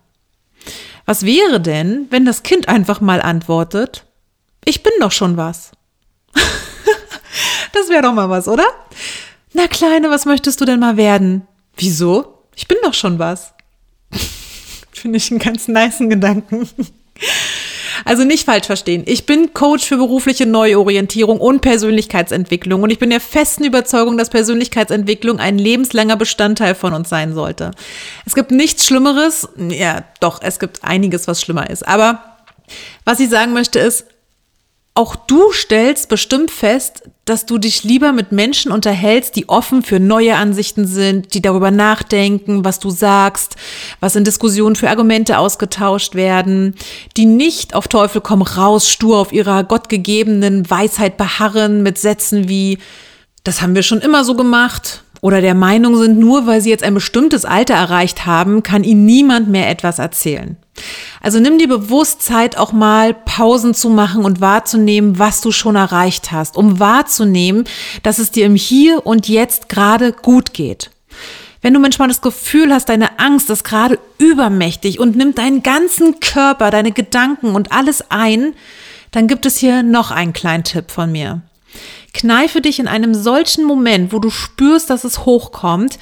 Was 1.07 1.25
wäre 1.25 1.61
denn, 1.61 2.07
wenn 2.11 2.25
das 2.25 2.43
Kind 2.43 2.69
einfach 2.69 3.01
mal 3.01 3.23
antwortet, 3.23 4.05
ich 4.65 4.83
bin 4.83 4.93
doch 5.01 5.13
schon 5.13 5.37
was. 5.37 5.73
das 7.73 7.89
wäre 7.89 8.03
doch 8.03 8.13
mal 8.13 8.31
was, 8.31 8.49
oder? 8.49 8.67
Na 9.53 9.69
Kleine, 9.69 10.11
was 10.11 10.27
möchtest 10.27 10.61
du 10.61 10.65
denn 10.65 10.81
mal 10.81 10.97
werden? 10.97 11.47
Wieso? 11.77 12.43
Ich 12.57 12.69
bin 12.69 12.79
doch 12.83 12.95
schon 12.95 13.19
was. 13.19 13.53
Finde 14.93 15.19
ich 15.19 15.31
einen 15.31 15.41
ganz 15.41 15.69
niceen 15.69 16.11
Gedanken. 16.11 16.69
Also 18.05 18.25
nicht 18.25 18.45
falsch 18.45 18.67
verstehen. 18.67 19.05
Ich 19.07 19.25
bin 19.25 19.55
Coach 19.55 19.85
für 19.85 19.97
berufliche 19.97 20.47
Neuorientierung 20.47 21.41
und 21.41 21.61
Persönlichkeitsentwicklung 21.61 22.83
und 22.83 22.91
ich 22.91 22.99
bin 22.99 23.11
der 23.11 23.21
festen 23.21 23.65
Überzeugung, 23.65 24.19
dass 24.19 24.31
Persönlichkeitsentwicklung 24.31 25.39
ein 25.39 25.59
lebenslanger 25.59 26.17
Bestandteil 26.17 26.75
von 26.75 26.93
uns 26.93 27.09
sein 27.09 27.35
sollte. 27.35 27.71
Es 28.27 28.35
gibt 28.35 28.51
nichts 28.51 28.87
Schlimmeres. 28.87 29.49
Ja, 29.57 30.05
doch, 30.21 30.41
es 30.43 30.59
gibt 30.59 30.85
einiges, 30.85 31.29
was 31.29 31.41
schlimmer 31.41 31.71
ist. 31.71 31.87
Aber 31.87 32.23
was 33.05 33.21
ich 33.21 33.31
sagen 33.31 33.53
möchte 33.53 33.79
ist, 33.79 34.07
auch 34.97 35.17
du 35.17 35.53
stellst 35.53 36.09
bestimmt 36.09 36.53
fest, 36.53 37.03
dass 37.25 37.47
du 37.47 37.59
dich 37.59 37.83
lieber 37.83 38.13
mit 38.13 38.31
Menschen 38.31 38.71
unterhältst, 38.71 39.35
die 39.35 39.49
offen 39.49 39.83
für 39.83 39.99
neue 39.99 40.37
Ansichten 40.37 40.87
sind, 40.87 41.35
die 41.35 41.43
darüber 41.43 41.73
nachdenken, 41.73 42.65
was 42.65 42.79
du 42.79 42.91
sagst, 42.91 43.57
was 43.99 44.15
in 44.15 44.25
Diskussionen 44.25 44.77
für 44.77 44.91
Argumente 44.91 45.39
ausgetauscht 45.39 46.15
werden, 46.15 46.75
die 47.17 47.27
nicht 47.27 47.75
auf 47.75 47.89
Teufel 47.89 48.21
komm 48.21 48.43
raus 48.43 48.89
stur 48.89 49.19
auf 49.19 49.33
ihrer 49.33 49.65
gottgegebenen 49.65 50.69
Weisheit 50.71 51.17
beharren 51.17 51.83
mit 51.83 51.99
Sätzen 51.99 52.49
wie, 52.49 52.79
das 53.43 53.63
haben 53.63 53.75
wir 53.75 53.83
schon 53.83 54.01
immer 54.01 54.25
so 54.25 54.37
gemacht, 54.37 55.04
oder 55.25 55.41
der 55.41 55.55
Meinung 55.55 55.97
sind, 55.97 56.19
nur 56.19 56.47
weil 56.47 56.61
sie 56.61 56.69
jetzt 56.69 56.85
ein 56.85 56.93
bestimmtes 56.93 57.47
Alter 57.47 57.73
erreicht 57.73 58.27
haben, 58.27 58.63
kann 58.63 58.85
ihnen 58.85 59.07
niemand 59.07 59.49
mehr 59.49 59.71
etwas 59.71 59.99
erzählen. 59.99 60.59
Also 61.23 61.41
nimm 61.41 61.57
dir 61.57 61.67
bewusst 61.67 62.21
Zeit, 62.21 62.59
auch 62.59 62.73
mal 62.73 63.15
Pausen 63.15 63.73
zu 63.73 63.89
machen 63.89 64.27
und 64.27 64.43
wahrzunehmen, 64.43 65.19
was 65.19 65.41
du 65.41 65.51
schon 65.51 65.77
erreicht 65.77 66.31
hast, 66.31 66.59
um 66.59 66.79
wahrzunehmen, 66.79 67.65
dass 68.03 68.19
es 68.19 68.33
dir 68.33 68.45
im 68.45 68.55
Hier 68.55 69.07
und 69.07 69.27
Jetzt 69.27 69.71
gerade 69.71 70.13
gut 70.13 70.53
geht. 70.53 70.91
Wenn 71.63 71.73
du 71.73 71.81
manchmal 71.81 72.09
das 72.09 72.21
Gefühl 72.21 72.71
hast, 72.71 72.91
deine 72.91 73.19
Angst 73.19 73.49
ist 73.49 73.65
gerade 73.65 73.99
übermächtig 74.19 75.01
und 75.01 75.17
nimmt 75.17 75.39
deinen 75.39 75.63
ganzen 75.63 76.21
Körper, 76.21 76.71
deine 76.71 76.93
Gedanken 76.93 77.55
und 77.55 77.73
alles 77.73 78.11
ein, 78.11 78.53
dann 79.11 79.27
gibt 79.27 79.47
es 79.47 79.57
hier 79.57 79.83
noch 79.83 80.11
einen 80.11 80.35
kleinen 80.35 80.65
Tipp 80.65 80.91
von 80.91 81.11
mir. 81.11 81.41
Kneife 82.15 82.63
dich 82.63 82.79
in 82.79 82.89
einem 82.89 83.15
solchen 83.15 83.65
Moment, 83.65 84.13
wo 84.13 84.19
du 84.19 84.31
spürst, 84.31 84.89
dass 84.89 85.05
es 85.05 85.27
hochkommt, 85.27 85.99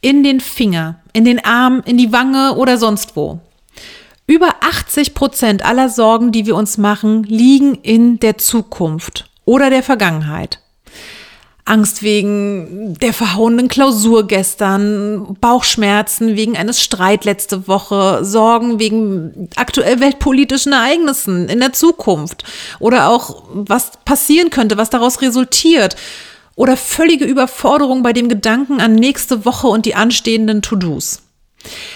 in 0.00 0.22
den 0.22 0.40
Finger, 0.40 1.00
in 1.12 1.24
den 1.24 1.44
Arm, 1.44 1.82
in 1.84 1.96
die 1.96 2.12
Wange 2.12 2.54
oder 2.54 2.78
sonst 2.78 3.16
wo. 3.16 3.40
Über 4.26 4.56
80 4.60 5.14
Prozent 5.14 5.64
aller 5.64 5.88
Sorgen, 5.88 6.30
die 6.30 6.46
wir 6.46 6.56
uns 6.56 6.78
machen, 6.78 7.24
liegen 7.24 7.74
in 7.76 8.20
der 8.20 8.38
Zukunft 8.38 9.28
oder 9.44 9.70
der 9.70 9.82
Vergangenheit. 9.82 10.60
Angst 11.66 12.02
wegen 12.02 12.94
der 12.98 13.14
verhauenen 13.14 13.68
Klausur 13.68 14.26
gestern, 14.26 15.34
Bauchschmerzen 15.40 16.36
wegen 16.36 16.56
eines 16.58 16.82
Streit 16.82 17.24
letzte 17.24 17.66
Woche, 17.66 18.22
Sorgen 18.22 18.78
wegen 18.78 19.48
aktuell 19.56 20.00
weltpolitischen 20.00 20.72
Ereignissen 20.72 21.48
in 21.48 21.60
der 21.60 21.72
Zukunft 21.72 22.44
oder 22.80 23.08
auch 23.08 23.44
was 23.54 23.92
passieren 24.04 24.50
könnte, 24.50 24.76
was 24.76 24.90
daraus 24.90 25.22
resultiert 25.22 25.96
oder 26.54 26.76
völlige 26.76 27.24
Überforderung 27.24 28.02
bei 28.02 28.12
dem 28.12 28.28
Gedanken 28.28 28.80
an 28.80 28.94
nächste 28.94 29.46
Woche 29.46 29.66
und 29.66 29.86
die 29.86 29.94
anstehenden 29.94 30.60
To-Dos. 30.60 31.22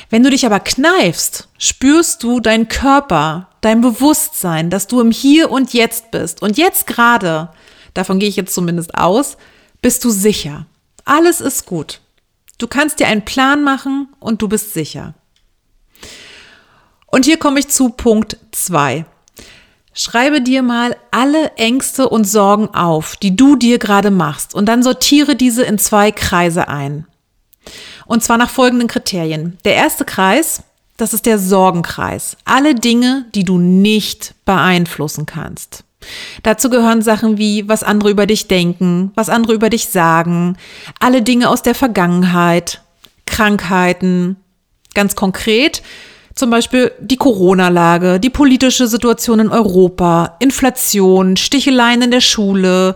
Wenn 0.09 0.23
du 0.23 0.31
dich 0.31 0.47
aber 0.47 0.61
kneifst, 0.61 1.49
spürst 1.59 2.23
du 2.23 2.41
deinen 2.41 2.69
Körper, 2.69 3.49
dein 3.61 3.83
Bewusstsein, 3.83 4.71
dass 4.71 4.87
du 4.87 5.01
im 5.01 5.11
Hier 5.11 5.51
und 5.51 5.75
Jetzt 5.75 6.11
bist. 6.11 6.41
Und 6.41 6.57
jetzt 6.57 6.87
gerade, 6.87 7.51
davon 7.93 8.19
gehe 8.19 8.31
ich 8.31 8.37
jetzt 8.37 8.55
zumindest 8.55 8.95
aus, 8.95 9.37
bist 9.83 10.05
du 10.05 10.11
sicher. 10.11 10.67
Alles 11.05 11.41
ist 11.41 11.67
gut. 11.67 12.01
Du 12.59 12.67
kannst 12.67 12.99
dir 13.01 13.07
einen 13.07 13.25
Plan 13.25 13.63
machen 13.63 14.09
und 14.21 14.43
du 14.43 14.49
bist 14.49 14.75
sicher. 14.75 15.15
Und 17.07 17.25
hier 17.25 17.39
komme 17.39 17.61
ich 17.61 17.69
zu 17.69 17.91
Punkt 17.91 18.37
2. 18.53 19.07
Schreibe 19.95 20.41
dir 20.41 20.63
mal 20.63 20.97
alle 21.11 21.53
Ängste 21.57 22.09
und 22.09 22.25
Sorgen 22.25 22.69
auf, 22.75 23.17
die 23.17 23.35
du 23.35 23.57
dir 23.57 23.79
gerade 23.79 24.11
machst, 24.11 24.55
und 24.55 24.67
dann 24.67 24.83
sortiere 24.83 25.35
diese 25.35 25.65
in 25.65 25.79
zwei 25.79 26.13
Kreise 26.13 26.69
ein. 26.69 27.07
Und 28.07 28.23
zwar 28.23 28.39
nach 28.39 28.51
folgenden 28.51 28.89
Kriterien. 28.89 29.59
Der 29.65 29.75
erste 29.75 30.05
Kreis, 30.05 30.63
das 30.97 31.15
ist 31.15 31.27
der 31.27 31.39
Sorgenkreis. 31.39 32.37
Alle 32.45 32.75
Dinge, 32.75 33.27
die 33.35 33.45
du 33.45 33.59
nicht 33.59 34.35
beeinflussen 34.45 35.27
kannst. 35.27 35.85
Dazu 36.43 36.71
gehören 36.71 37.03
Sachen 37.03 37.39
wie, 37.39 37.69
was 37.69 37.83
andere 37.83 38.11
über 38.11 38.27
dich 38.27 38.49
denken, 38.49 39.11
was 39.15 39.29
andere 39.29 39.55
über 39.55 39.71
dich 39.71 39.89
sagen, 39.89 40.57
alle 41.01 41.23
Dinge 41.23 41.49
aus 41.49 41.63
der 41.63 41.75
Vergangenheit, 41.75 42.83
Krankheiten. 43.27 44.37
Ganz 44.95 45.17
konkret, 45.17 45.83
zum 46.35 46.51
Beispiel 46.51 46.93
die 47.01 47.17
Corona-Lage, 47.17 48.21
die 48.21 48.31
politische 48.31 48.87
Situation 48.87 49.41
in 49.41 49.49
Europa, 49.51 50.37
Inflation, 50.39 51.37
Sticheleien 51.37 52.03
in 52.03 52.11
der 52.11 52.21
Schule, 52.21 52.95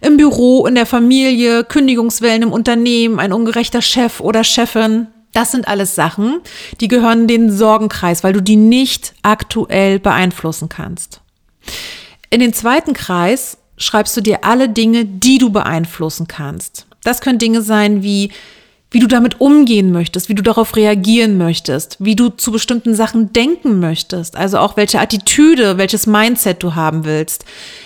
im 0.00 0.16
Büro, 0.16 0.66
in 0.66 0.74
der 0.74 0.86
Familie, 0.86 1.64
Kündigungswellen 1.64 2.42
im 2.42 2.52
Unternehmen, 2.52 3.18
ein 3.18 3.32
ungerechter 3.32 3.82
Chef 3.82 4.20
oder 4.20 4.44
Chefin. 4.44 5.08
Das 5.32 5.50
sind 5.50 5.68
alles 5.68 5.94
Sachen, 5.94 6.40
die 6.80 6.88
gehören 6.88 7.22
in 7.22 7.28
den 7.28 7.52
Sorgenkreis, 7.52 8.24
weil 8.24 8.32
du 8.32 8.40
die 8.40 8.56
nicht 8.56 9.14
aktuell 9.22 9.98
beeinflussen 9.98 10.68
kannst. 10.68 11.20
In 12.30 12.40
den 12.40 12.52
zweiten 12.52 12.92
Kreis 12.92 13.58
schreibst 13.76 14.16
du 14.16 14.20
dir 14.20 14.44
alle 14.44 14.68
Dinge, 14.68 15.04
die 15.04 15.38
du 15.38 15.50
beeinflussen 15.50 16.28
kannst. 16.28 16.86
Das 17.04 17.20
können 17.20 17.38
Dinge 17.38 17.62
sein 17.62 18.02
wie 18.02 18.30
wie 18.90 19.00
du 19.00 19.06
damit 19.06 19.40
umgehen 19.40 19.92
möchtest, 19.92 20.28
wie 20.28 20.34
du 20.34 20.42
darauf 20.42 20.74
reagieren 20.74 21.36
möchtest, 21.36 21.96
wie 22.00 22.16
du 22.16 22.30
zu 22.30 22.50
bestimmten 22.50 22.94
Sachen 22.94 23.32
denken 23.32 23.80
möchtest, 23.80 24.34
also 24.34 24.58
auch 24.58 24.76
welche 24.76 24.98
Attitüde, 24.98 25.76
welches 25.76 26.06
Mindset 26.06 26.62
du 26.62 26.74
haben 26.74 27.04
willst, 27.04 27.44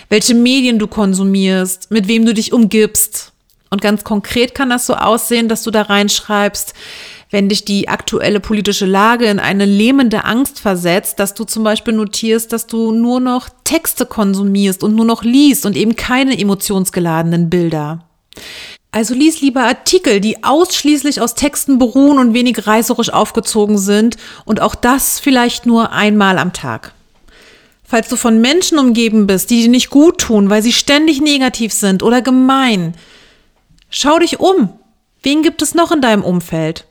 welche 0.09 0.33
Medien 0.33 0.79
du 0.79 0.87
konsumierst, 0.87 1.91
mit 1.91 2.07
wem 2.07 2.25
du 2.25 2.33
dich 2.33 2.53
umgibst. 2.53 3.33
Und 3.69 3.81
ganz 3.81 4.03
konkret 4.03 4.55
kann 4.55 4.69
das 4.69 4.85
so 4.85 4.93
aussehen, 4.93 5.49
dass 5.49 5.63
du 5.63 5.71
da 5.71 5.81
reinschreibst, 5.81 6.73
wenn 7.33 7.49
dich 7.49 7.65
die 7.65 7.87
aktuelle 7.89 8.39
politische 8.39 8.85
Lage 8.85 9.25
in 9.25 9.39
eine 9.39 9.65
lähmende 9.65 10.23
Angst 10.23 10.59
versetzt, 10.59 11.19
dass 11.19 11.33
du 11.33 11.45
zum 11.45 11.63
Beispiel 11.63 11.95
notierst, 11.95 12.53
dass 12.53 12.67
du 12.67 12.91
nur 12.91 13.19
noch 13.19 13.49
Texte 13.63 14.05
konsumierst 14.05 14.83
und 14.83 14.93
nur 14.93 15.05
noch 15.05 15.23
liest 15.23 15.65
und 15.65 15.75
eben 15.75 15.95
keine 15.95 16.37
emotionsgeladenen 16.37 17.49
Bilder. 17.49 18.05
Also 18.91 19.15
lies 19.15 19.41
lieber 19.41 19.63
Artikel, 19.63 20.19
die 20.19 20.43
ausschließlich 20.43 21.21
aus 21.21 21.33
Texten 21.33 21.79
beruhen 21.79 22.19
und 22.19 22.35
wenig 22.35 22.67
reißerisch 22.67 23.09
aufgezogen 23.11 23.79
sind 23.79 24.17
und 24.45 24.61
auch 24.61 24.75
das 24.75 25.19
vielleicht 25.19 25.65
nur 25.65 25.91
einmal 25.91 26.37
am 26.37 26.53
Tag. 26.53 26.93
Falls 27.83 28.09
du 28.09 28.15
von 28.15 28.41
Menschen 28.41 28.77
umgeben 28.77 29.25
bist, 29.25 29.49
die 29.49 29.63
dir 29.63 29.69
nicht 29.69 29.89
gut 29.89 30.19
tun, 30.19 30.51
weil 30.51 30.61
sie 30.61 30.71
ständig 30.71 31.19
negativ 31.19 31.73
sind 31.73 32.03
oder 32.03 32.21
gemein, 32.21 32.93
schau 33.89 34.19
dich 34.19 34.39
um. 34.39 34.69
Wen 35.23 35.41
gibt 35.41 35.63
es 35.63 35.73
noch 35.73 35.91
in 35.91 36.01
deinem 36.01 36.23
Umfeld? 36.23 36.85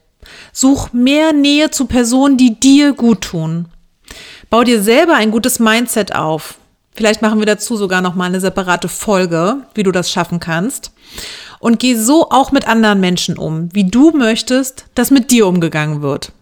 Such 0.53 0.93
mehr 0.93 1.33
Nähe 1.33 1.71
zu 1.71 1.87
Personen, 1.87 2.37
die 2.37 2.59
dir 2.59 2.93
gut 2.93 3.23
tun. 3.23 3.67
Bau 4.51 4.65
dir 4.65 4.83
selber 4.83 5.15
ein 5.15 5.31
gutes 5.31 5.59
Mindset 5.59 6.15
auf. 6.15 6.57
Vielleicht 6.95 7.23
machen 7.23 7.39
wir 7.39 7.47
dazu 7.47 7.77
sogar 7.77 8.03
noch 8.03 8.15
mal 8.15 8.27
eine 8.27 8.41
separate 8.41 8.89
Folge, 8.89 9.59
wie 9.75 9.83
du 9.83 9.93
das 9.93 10.11
schaffen 10.11 10.41
kannst 10.41 10.93
und 11.63 11.79
geh 11.79 11.95
so 11.95 12.29
auch 12.31 12.51
mit 12.51 12.67
anderen 12.67 12.99
Menschen 12.99 13.39
um, 13.39 13.69
wie 13.73 13.85
du 13.85 14.11
möchtest, 14.11 14.87
dass 14.97 15.13
mit 15.13 15.31
dir 15.31 15.47
umgegangen 15.47 16.03
wird. 16.03 16.33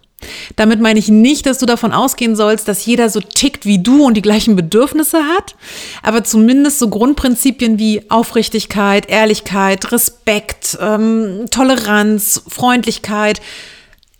Damit 0.57 0.81
meine 0.81 0.99
ich 0.99 1.09
nicht, 1.09 1.47
dass 1.47 1.59
du 1.59 1.67
davon 1.67 1.93
ausgehen 1.93 2.37
sollst, 2.37 2.69
dass 2.69 2.85
jeder 2.85 3.09
so 3.09 3.21
tickt 3.21 3.65
wie 3.65 3.83
du 3.83 4.05
und 4.05 4.15
die 4.15 4.23
gleichen 4.23 4.57
Bedürfnisse 4.57 5.19
hat, 5.25 5.55
aber 6.03 6.25
zumindest 6.25 6.79
so 6.79 6.89
Grundprinzipien 6.89 7.79
wie 7.79 8.11
Aufrichtigkeit, 8.11 9.09
Ehrlichkeit, 9.09 9.93
Respekt, 9.93 10.79
ähm, 10.81 11.47
Toleranz, 11.51 12.43
Freundlichkeit, 12.49 13.41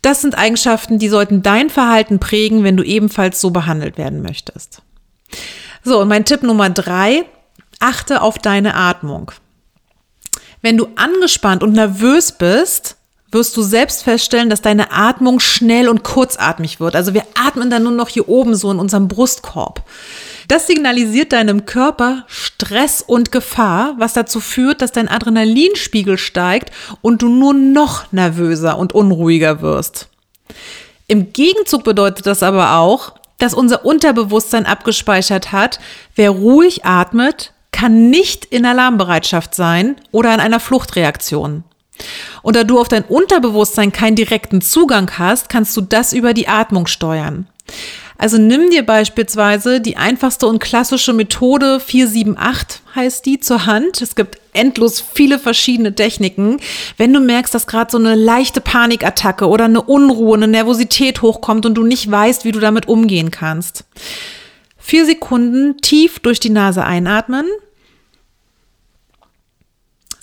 das 0.03 0.23
sind 0.23 0.39
Eigenschaften, 0.39 0.99
die 0.99 1.09
sollten 1.09 1.43
dein 1.43 1.69
Verhalten 1.69 2.19
prägen, 2.19 2.65
wenn 2.65 2.77
du 2.77 2.83
ebenfalls 2.83 3.41
so 3.41 3.51
behandelt 3.51 3.99
werden 3.99 4.23
möchtest. 4.23 4.83
So, 5.85 6.01
und 6.01 6.09
mein 6.09 6.25
Tipp 6.25 6.43
Nummer 6.43 6.71
drei, 6.71 7.25
achte 7.81 8.23
auf 8.23 8.39
deine 8.39 8.75
Atmung. 8.75 9.33
Wenn 10.63 10.77
du 10.77 10.89
angespannt 10.97 11.63
und 11.63 11.73
nervös 11.73 12.33
bist, 12.33 12.97
wirst 13.33 13.57
du 13.57 13.63
selbst 13.63 14.03
feststellen, 14.03 14.51
dass 14.51 14.63
deine 14.63 14.91
Atmung 14.93 15.41
schnell 15.41 15.89
und 15.89 16.03
kurzatmig 16.03 16.81
wird. 16.81 16.97
Also 16.97 17.15
wir 17.15 17.25
atmen 17.35 17.71
dann 17.71 17.85
nur 17.85 17.93
noch 17.93 18.09
hier 18.09 18.29
oben 18.29 18.55
so 18.55 18.71
in 18.71 18.79
unserem 18.79 19.09
Brustkorb. 19.09 19.83
Das 20.49 20.67
signalisiert 20.67 21.33
deinem 21.33 21.65
Körper 21.65 22.25
Stress 22.27 23.03
und 23.03 23.31
Gefahr, 23.31 23.95
was 23.99 24.15
dazu 24.15 24.41
führt, 24.41 24.83
dass 24.83 24.91
dein 24.91 25.09
Adrenalinspiegel 25.09 26.19
steigt 26.19 26.73
und 27.03 27.23
du 27.23 27.29
nur 27.29 27.55
noch 27.55 28.11
nervöser 28.13 28.77
und 28.77 28.93
unruhiger 28.93 29.63
wirst. 29.63 30.09
Im 31.07 31.33
Gegenzug 31.33 31.85
bedeutet 31.85 32.27
das 32.27 32.43
aber 32.43 32.77
auch, 32.79 33.15
dass 33.39 33.55
unser 33.55 33.85
Unterbewusstsein 33.85 34.67
abgespeichert 34.67 35.53
hat, 35.53 35.79
wer 36.15 36.31
ruhig 36.31 36.85
atmet, 36.85 37.53
kann 37.71 38.11
nicht 38.11 38.45
in 38.45 38.67
Alarmbereitschaft 38.67 39.55
sein 39.55 39.97
oder 40.11 40.35
in 40.35 40.41
einer 40.41 40.61
Fluchtreaktion. 40.61 41.65
Und 42.43 42.57
da 42.57 42.65
du 42.65 42.79
auf 42.79 42.89
dein 42.89 43.05
Unterbewusstsein 43.05 43.93
keinen 43.93 44.17
direkten 44.17 44.61
Zugang 44.61 45.11
hast, 45.19 45.49
kannst 45.49 45.77
du 45.77 45.81
das 45.81 46.13
über 46.13 46.35
die 46.35 46.49
Atmung 46.49 46.87
steuern. 46.87 47.47
Also 48.21 48.37
nimm 48.37 48.69
dir 48.69 48.85
beispielsweise 48.85 49.81
die 49.81 49.97
einfachste 49.97 50.47
und 50.47 50.59
klassische 50.59 51.15
Methode 51.15 51.81
478 51.81 52.83
heißt 52.95 53.25
die 53.25 53.41
zur 53.41 53.65
Hand. 53.65 54.03
Es 54.03 54.15
gibt 54.15 54.39
endlos 54.53 55.01
viele 55.01 55.39
verschiedene 55.39 55.95
Techniken. 55.95 56.59
Wenn 56.99 57.15
du 57.15 57.21
merkst, 57.21 57.55
dass 57.55 57.67
gerade 57.67 57.91
so 57.91 57.97
eine 57.97 58.15
leichte 58.15 58.61
Panikattacke 58.61 59.49
oder 59.49 59.65
eine 59.65 59.81
Unruhe, 59.81 60.37
eine 60.37 60.49
Nervosität 60.49 61.23
hochkommt 61.23 61.65
und 61.65 61.75
du 61.75 61.83
nicht 61.83 62.11
weißt, 62.11 62.45
wie 62.45 62.53
du 62.53 62.61
damit 62.61 62.89
umgehen 62.89 63.31
kannst. 63.31 63.85
Vier 64.77 65.07
Sekunden 65.07 65.79
tief 65.79 66.19
durch 66.19 66.41
die 66.41 66.51
Nase 66.51 66.85
einatmen. 66.85 67.47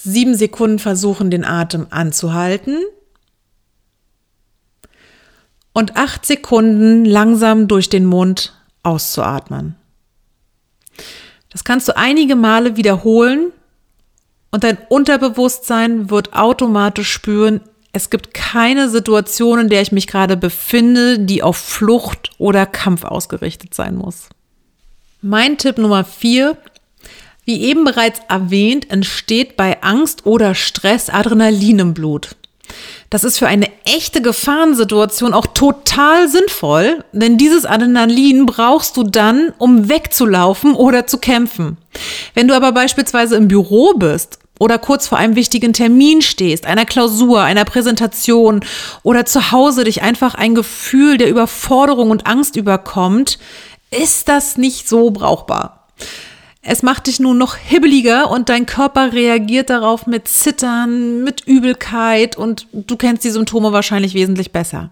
Sieben 0.08 0.36
Sekunden 0.36 0.80
versuchen, 0.80 1.30
den 1.30 1.44
Atem 1.46 1.88
anzuhalten. 1.90 2.78
Und 5.74 5.96
acht 5.96 6.26
Sekunden 6.26 7.06
langsam 7.06 7.68
durch 7.68 7.90
den 7.90 8.06
Mund 8.06 8.54
auszuatmen. 8.84 9.76
Das 11.50 11.64
kannst 11.64 11.88
du 11.88 11.96
einige 11.96 12.36
Male 12.36 12.78
wiederholen 12.78 13.52
und 14.52 14.64
dein 14.64 14.78
Unterbewusstsein 14.90 16.10
wird 16.10 16.34
automatisch 16.34 17.12
spüren, 17.12 17.62
es 17.92 18.10
gibt 18.10 18.34
keine 18.34 18.90
Situation, 18.90 19.60
in 19.60 19.70
der 19.70 19.82
ich 19.82 19.92
mich 19.92 20.08
gerade 20.08 20.38
befinde, 20.38 21.20
die 21.20 21.42
auf 21.42 21.58
Flucht 21.58 22.30
oder 22.38 22.66
Kampf 22.66 23.04
ausgerichtet 23.04 23.74
sein 23.74 23.96
muss. 23.96 24.30
Mein 25.22 25.58
Tipp 25.58 25.80
Nummer 25.80 26.04
vier. 26.04 26.58
Wie 27.48 27.62
eben 27.62 27.86
bereits 27.86 28.20
erwähnt, 28.28 28.92
entsteht 28.92 29.56
bei 29.56 29.82
Angst 29.82 30.26
oder 30.26 30.54
Stress 30.54 31.10
Adrenalin 31.10 31.80
im 31.80 31.94
Blut. 31.94 32.36
Das 33.10 33.24
ist 33.24 33.38
für 33.40 33.48
eine 33.48 33.70
echte 33.86 34.22
Gefahrensituation 34.22 35.34
auch 35.34 35.48
total 35.48 36.28
sinnvoll, 36.28 37.06
denn 37.14 37.38
dieses 37.38 37.66
Adrenalin 37.66 38.46
brauchst 38.46 38.98
du 38.98 39.04
dann, 39.04 39.54
um 39.60 39.88
wegzulaufen 39.88 40.76
oder 40.76 41.08
zu 41.08 41.20
kämpfen. 41.20 41.78
Wenn 42.34 42.50
du 42.50 42.54
aber 42.54 42.74
beispielsweise 42.74 43.38
im 43.38 43.48
Büro 43.48 43.94
bist 43.94 44.40
oder 44.60 44.78
kurz 44.78 45.08
vor 45.08 45.18
einem 45.18 45.36
wichtigen 45.36 45.72
Termin 45.72 46.22
stehst, 46.22 46.66
einer 46.66 46.84
Klausur, 46.84 47.44
einer 47.44 47.64
Präsentation 47.64 48.60
oder 49.04 49.26
zu 49.26 49.54
Hause 49.54 49.86
dich 49.86 50.02
einfach 50.02 50.36
ein 50.36 50.54
Gefühl 50.54 51.18
der 51.18 51.30
Überforderung 51.30 52.12
und 52.12 52.28
Angst 52.28 52.58
überkommt, 52.58 53.40
ist 53.90 54.28
das 54.28 54.58
nicht 54.58 54.90
so 54.90 55.12
brauchbar. 55.12 55.88
Es 56.62 56.84
macht 56.84 57.08
dich 57.08 57.20
nun 57.20 57.38
noch 57.38 57.56
hibbeliger 57.56 58.30
und 58.30 58.50
dein 58.50 58.66
Körper 58.66 59.14
reagiert 59.14 59.70
darauf 59.70 60.06
mit 60.06 60.28
Zittern, 60.28 61.24
mit 61.24 61.42
Übelkeit 61.46 62.36
und 62.36 62.68
du 62.74 62.98
kennst 62.98 63.24
die 63.24 63.30
Symptome 63.30 63.72
wahrscheinlich 63.72 64.14
wesentlich 64.14 64.52
besser. 64.52 64.92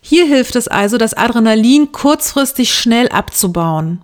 Hier 0.00 0.24
hilft 0.24 0.56
es 0.56 0.68
also, 0.68 0.98
das 0.98 1.14
Adrenalin 1.14 1.92
kurzfristig 1.92 2.74
schnell 2.74 3.08
abzubauen. 3.08 4.02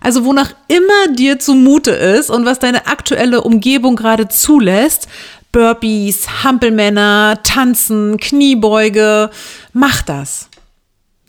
Also 0.00 0.24
wonach 0.24 0.52
immer 0.68 1.14
dir 1.14 1.38
zumute 1.38 1.90
ist 1.90 2.30
und 2.30 2.44
was 2.44 2.58
deine 2.58 2.86
aktuelle 2.86 3.42
Umgebung 3.42 3.96
gerade 3.96 4.28
zulässt, 4.28 5.08
Burpees, 5.50 6.44
Hampelmänner, 6.44 7.40
Tanzen, 7.42 8.18
Kniebeuge. 8.18 9.30
Mach 9.72 10.02
das. 10.02 10.48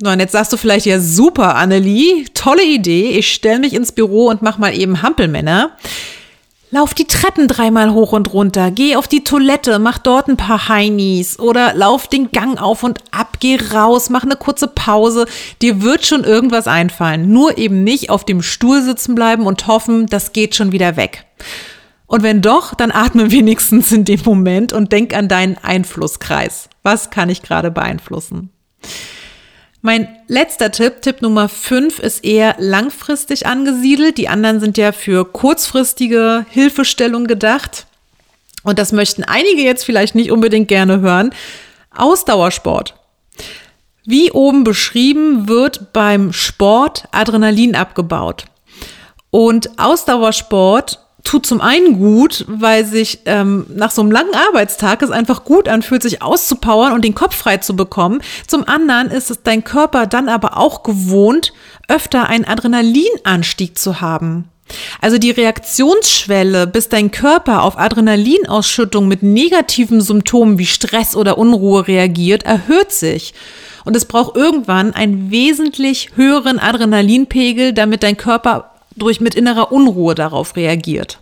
Na, 0.02 0.14
und 0.14 0.20
jetzt 0.20 0.32
sagst 0.32 0.54
du 0.54 0.58
vielleicht, 0.58 0.86
ja 0.86 1.00
super, 1.00 1.56
Annelie, 1.56 2.26
tolle 2.34 2.64
Idee. 2.64 3.10
Ich 3.10 3.34
stelle 3.34 3.60
mich 3.60 3.74
ins 3.74 3.92
Büro 3.92 4.28
und 4.28 4.42
mach 4.42 4.58
mal 4.58 4.74
eben 4.78 5.02
Hampelmänner. 5.02 5.72
Lauf 6.72 6.94
die 6.94 7.06
Treppen 7.06 7.48
dreimal 7.48 7.92
hoch 7.94 8.14
und 8.14 8.32
runter, 8.32 8.70
geh 8.70 8.96
auf 8.96 9.08
die 9.08 9.24
Toilette, 9.24 9.80
mach 9.80 9.98
dort 9.98 10.28
ein 10.28 10.38
paar 10.38 10.70
Heinis 10.70 11.40
oder 11.40 11.74
lauf 11.74 12.08
den 12.08 12.32
Gang 12.32 12.62
auf 12.62 12.84
und 12.84 13.00
ab, 13.10 13.38
geh 13.40 13.58
raus, 13.74 14.12
mach 14.12 14.24
eine 14.24 14.36
kurze 14.36 14.68
Pause. 14.68 15.26
Dir 15.64 15.82
wird 15.82 16.06
schon 16.06 16.24
irgendwas 16.24 16.68
einfallen. 16.68 17.34
Nur 17.34 17.58
eben 17.58 17.84
nicht 17.84 18.12
auf 18.12 18.24
dem 18.24 18.44
Stuhl 18.44 18.84
sitzen 18.84 19.16
bleiben 19.16 19.48
und 19.48 19.66
hoffen, 19.68 20.06
das 20.06 20.32
geht 20.32 20.56
schon 20.56 20.72
wieder 20.72 20.96
weg. 20.96 21.26
Und 22.06 22.24
wenn 22.24 22.42
doch, 22.42 22.76
dann 22.76 22.92
atme 22.92 23.32
wenigstens 23.32 23.92
in 23.92 24.06
dem 24.06 24.22
Moment 24.24 24.72
und 24.72 24.94
denk 24.94 25.14
an 25.14 25.28
deinen 25.28 25.58
Einflusskreis. 25.58 26.70
Was 26.84 27.10
kann 27.10 27.30
ich 27.30 27.42
gerade 27.42 27.72
beeinflussen? 27.72 28.52
Mein 29.82 30.10
letzter 30.28 30.72
Tipp, 30.72 31.02
Tipp 31.02 31.22
Nummer 31.22 31.48
5, 31.48 32.00
ist 32.00 32.26
eher 32.26 32.56
langfristig 32.60 33.46
angesiedelt. 33.46 34.18
Die 34.18 34.28
anderen 34.28 34.60
sind 34.60 34.78
ja 34.78 34.92
für 34.92 35.24
kurzfristige 35.24 36.46
Hilfestellung 36.50 37.28
gedacht. 37.28 37.86
Und 38.64 38.78
das 38.78 38.92
möchten 38.92 39.24
einige 39.24 39.62
jetzt 39.62 39.86
vielleicht 39.86 40.16
nicht 40.16 40.32
unbedingt 40.32 40.68
gerne 40.68 41.00
hören. 41.00 41.34
Ausdauersport. 41.96 42.96
Wie 44.04 44.32
oben 44.32 44.66
beschrieben, 44.66 45.48
wird 45.48 45.94
beim 45.94 46.34
Sport 46.34 47.08
Adrenalin 47.12 47.76
abgebaut. 47.76 48.46
Und 49.30 49.80
Ausdauersport 49.80 51.00
tut 51.24 51.46
zum 51.46 51.62
einen 51.62 52.00
gut, 52.00 52.46
weil 52.48 52.86
sich 52.86 53.20
ähm, 53.26 53.66
nach 53.70 53.92
so 53.92 54.02
einem 54.02 54.12
langen 54.12 54.34
Arbeitstag 54.34 55.02
es 55.02 55.12
einfach 55.12 55.44
gut 55.44 55.68
anfühlt, 55.68 56.02
sich 56.02 56.22
auszupowern 56.22 56.94
und 56.94 57.04
den 57.04 57.16
Kopf 57.16 57.36
frei 57.36 57.58
zu 57.58 57.76
bekommen. 57.76 58.22
Zum 58.48 58.68
anderen 58.68 59.12
ist 59.12 59.30
es 59.30 59.44
dein 59.44 59.64
Körper 59.64 60.08
dann 60.08 60.30
aber 60.30 60.58
auch 60.58 60.84
gewohnt, 60.84 61.54
öfter 61.88 62.30
einen 62.30 62.46
Adrenalinanstieg 62.46 63.78
zu 63.78 64.02
haben. 64.02 64.46
Also 65.02 65.18
die 65.18 65.32
Reaktionsschwelle, 65.32 66.68
bis 66.68 66.90
dein 66.90 67.12
Körper 67.12 67.64
auf 67.64 67.78
Adrenalinausschüttung 67.78 69.08
mit 69.08 69.24
negativen 69.24 70.02
Symptomen 70.02 70.60
wie 70.60 70.68
Stress 70.68 71.16
oder 71.16 71.38
Unruhe 71.38 71.88
reagiert, 71.88 72.44
erhöht 72.44 72.92
sich. 72.92 73.34
Und 73.86 73.96
es 73.96 74.06
braucht 74.06 74.36
irgendwann 74.36 74.94
einen 74.94 75.32
wesentlich 75.32 76.12
höheren 76.16 76.60
Adrenalinpegel, 76.60 77.74
damit 77.74 78.04
dein 78.04 78.18
Körper 78.18 78.72
durch 78.96 79.22
mit 79.22 79.36
innerer 79.36 79.72
Unruhe 79.72 80.16
darauf 80.16 80.56
reagiert. 80.56 81.20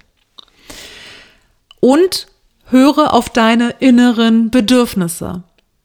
Und 1.80 2.28
höre 2.70 3.14
auf 3.14 3.30
deine 3.30 3.72
inneren 3.80 4.50
Bedürfnisse. 4.50 5.44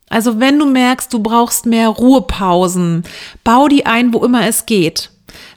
Also 0.09 0.41
wenn 0.41 0.59
du 0.59 0.67
merkst, 0.67 1.13
du 1.13 1.21
brauchst 1.21 1.65
mehr 1.65 1.89
Ruhepausen, 1.89 3.05
bau 3.45 3.69
die 3.69 3.87
ein, 3.87 4.13
wo 4.13 4.25
immer 4.25 4.47
es 4.47 4.67
geht. 4.67 5.11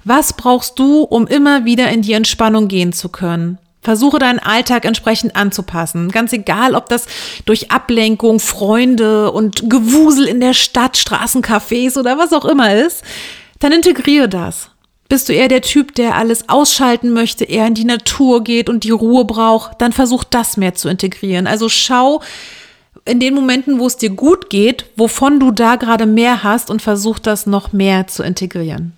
Was 0.03 0.33
brauchst 0.33 0.79
du, 0.79 1.01
um 1.01 1.27
immer 1.27 1.65
wieder 1.65 1.89
in 1.89 2.01
die 2.01 2.13
Entspannung 2.13 2.67
gehen 2.67 2.93
zu 2.93 3.09
können? 3.09 3.57
Versuche 3.81 4.17
deinen 4.17 4.39
Alltag 4.39 4.85
entsprechend 4.85 5.35
anzupassen. 5.35 6.09
Ganz 6.09 6.33
egal, 6.33 6.73
ob 6.73 6.89
das 6.89 7.05
durch 7.45 7.71
Ablenkung, 7.71 8.39
Freunde 8.39 9.31
und 9.31 9.69
Gewusel 9.69 10.25
in 10.25 10.39
der 10.39 10.53
Stadt, 10.53 10.97
Straßencafés 10.97 11.97
oder 11.97 12.17
was 12.17 12.33
auch 12.33 12.45
immer 12.45 12.73
ist, 12.73 13.03
dann 13.59 13.71
integriere 13.71 14.27
das. 14.29 14.71
Bist 15.07 15.29
du 15.29 15.33
eher 15.33 15.47
der 15.47 15.61
Typ, 15.61 15.93
der 15.95 16.15
alles 16.15 16.49
ausschalten 16.49 17.13
möchte, 17.13 17.45
eher 17.45 17.67
in 17.67 17.75
die 17.75 17.85
Natur 17.85 18.43
geht 18.43 18.69
und 18.69 18.83
die 18.83 18.91
Ruhe 18.91 19.25
braucht, 19.25 19.79
dann 19.79 19.91
versuch 19.91 20.23
das 20.23 20.57
mehr 20.57 20.73
zu 20.73 20.89
integrieren. 20.89 21.45
Also 21.45 21.69
schau 21.69 22.21
in 23.05 23.19
den 23.19 23.35
Momenten, 23.35 23.79
wo 23.79 23.85
es 23.85 23.97
dir 23.97 24.09
gut 24.09 24.49
geht, 24.49 24.85
wovon 24.95 25.39
du 25.39 25.51
da 25.51 25.75
gerade 25.75 26.07
mehr 26.07 26.43
hast 26.43 26.71
und 26.71 26.81
versuch 26.81 27.19
das 27.19 27.45
noch 27.45 27.71
mehr 27.71 28.07
zu 28.07 28.23
integrieren. 28.23 28.93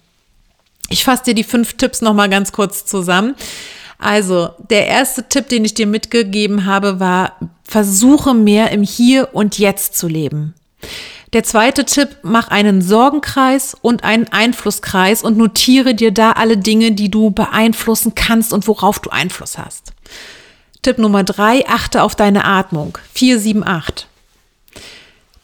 Ich 0.90 1.04
fasse 1.04 1.26
dir 1.26 1.34
die 1.34 1.44
fünf 1.44 1.74
Tipps 1.74 2.02
noch 2.02 2.14
mal 2.14 2.30
ganz 2.30 2.54
kurz 2.54 2.86
zusammen. 2.86 3.36
Also, 4.00 4.50
der 4.70 4.88
erste 4.88 5.28
Tipp, 5.28 5.50
den 5.50 5.66
ich 5.66 5.74
dir 5.74 5.88
mitgegeben 5.88 6.66
habe, 6.66 7.00
war, 7.02 7.34
versuche 7.64 8.34
mehr 8.34 8.72
im 8.72 8.84
Hier 8.84 9.30
und 9.34 9.58
Jetzt 9.58 9.98
zu 9.98 10.08
leben. 10.08 10.54
Der 11.34 11.44
zweite 11.44 11.84
Tipp, 11.84 12.18
mach 12.24 12.48
einen 12.48 12.82
Sorgenkreis 12.82 13.76
und 13.82 14.04
einen 14.04 14.30
Einflusskreis 14.30 15.24
und 15.24 15.38
notiere 15.38 15.94
dir 15.94 16.12
da 16.12 16.32
alle 16.34 16.58
Dinge, 16.58 16.94
die 16.94 17.12
du 17.12 17.32
beeinflussen 17.32 18.16
kannst 18.16 18.54
und 18.54 18.68
worauf 18.68 19.00
du 19.00 19.10
Einfluss 19.10 19.58
hast. 19.58 19.92
Tipp 20.82 21.00
Nummer 21.00 21.24
drei, 21.24 21.68
achte 21.68 22.02
auf 22.02 22.16
deine 22.16 22.46
Atmung. 22.46 22.98
4, 23.14 23.40
7, 23.40 23.68
8. 23.68 24.08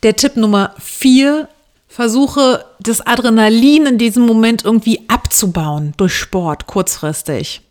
Der 0.03 0.15
Tipp 0.15 0.35
Nummer 0.35 0.73
vier, 0.79 1.47
versuche 1.87 2.65
das 2.79 3.01
Adrenalin 3.01 3.85
in 3.85 3.97
diesem 3.97 4.25
Moment 4.25 4.65
irgendwie 4.65 5.03
abzubauen 5.07 5.93
durch 5.97 6.13
Sport 6.17 6.65
kurzfristig. 6.65 7.61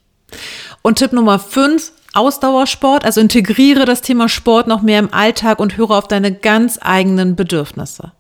Und 0.81 0.99
Tipp 0.99 1.13
Nummer 1.13 1.39
fünf, 1.39 1.93
Ausdauersport, 2.15 3.05
also 3.05 3.21
integriere 3.21 3.85
das 3.85 4.03
Thema 4.03 4.29
Sport 4.29 4.67
noch 4.67 4.83
mehr 4.83 4.99
im 4.99 5.13
Alltag 5.13 5.59
und 5.59 5.77
höre 5.77 5.93
auf 5.93 6.09
deine 6.09 6.33
ganz 6.33 6.79
eigenen 6.83 7.37
Bedürfnisse. 7.37 8.13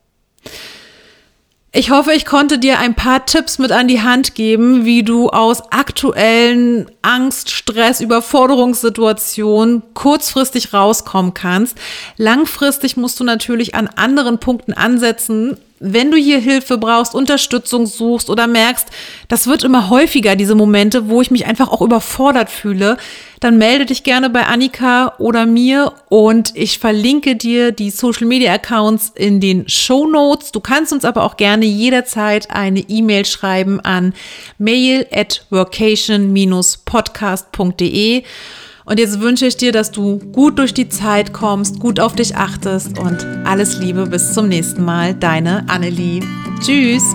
Ich 1.74 1.90
hoffe, 1.90 2.12
ich 2.12 2.26
konnte 2.26 2.58
dir 2.58 2.78
ein 2.78 2.94
paar 2.94 3.24
Tipps 3.24 3.58
mit 3.58 3.72
an 3.72 3.88
die 3.88 4.02
Hand 4.02 4.34
geben, 4.34 4.84
wie 4.84 5.02
du 5.02 5.30
aus 5.30 5.72
aktuellen 5.72 6.90
Angst, 7.00 7.50
Stress, 7.50 8.02
Überforderungssituationen 8.02 9.82
kurzfristig 9.94 10.74
rauskommen 10.74 11.32
kannst. 11.32 11.78
Langfristig 12.18 12.98
musst 12.98 13.18
du 13.20 13.24
natürlich 13.24 13.74
an 13.74 13.88
anderen 13.88 14.38
Punkten 14.38 14.74
ansetzen, 14.74 15.56
wenn 15.84 16.12
du 16.12 16.16
hier 16.16 16.38
Hilfe 16.38 16.78
brauchst, 16.78 17.12
Unterstützung 17.14 17.86
suchst 17.86 18.30
oder 18.30 18.46
merkst, 18.46 18.86
das 19.26 19.48
wird 19.48 19.64
immer 19.64 19.90
häufiger, 19.90 20.36
diese 20.36 20.54
Momente, 20.54 21.08
wo 21.08 21.20
ich 21.20 21.32
mich 21.32 21.46
einfach 21.46 21.68
auch 21.68 21.82
überfordert 21.82 22.50
fühle, 22.50 22.98
dann 23.40 23.58
melde 23.58 23.86
dich 23.86 24.04
gerne 24.04 24.30
bei 24.30 24.46
Annika 24.46 25.14
oder 25.18 25.44
mir 25.44 25.92
und 26.08 26.52
ich 26.54 26.78
verlinke 26.78 27.34
dir 27.34 27.72
die 27.72 27.90
Social 27.90 28.28
Media 28.28 28.52
Accounts 28.52 29.10
in 29.16 29.40
den 29.40 29.68
Show 29.68 30.06
Notes. 30.06 30.52
Du 30.52 30.60
kannst 30.60 30.92
uns 30.92 31.04
aber 31.04 31.24
auch 31.24 31.36
gerne 31.36 31.64
jederzeit 31.64 32.52
eine 32.52 32.78
E-Mail 32.78 33.24
schreiben 33.24 33.80
an 33.80 34.14
mail 34.58 35.08
at 35.12 35.44
vocation-podcast.de. 35.50 38.22
Und 38.84 38.98
jetzt 38.98 39.20
wünsche 39.20 39.46
ich 39.46 39.56
dir, 39.56 39.72
dass 39.72 39.90
du 39.90 40.18
gut 40.18 40.58
durch 40.58 40.74
die 40.74 40.88
Zeit 40.88 41.32
kommst, 41.32 41.78
gut 41.78 42.00
auf 42.00 42.14
dich 42.14 42.36
achtest 42.36 42.98
und 42.98 43.24
alles 43.44 43.78
Liebe 43.78 44.06
bis 44.06 44.32
zum 44.32 44.48
nächsten 44.48 44.84
Mal. 44.84 45.14
Deine 45.14 45.64
Annelie. 45.68 46.22
Tschüss. 46.60 47.14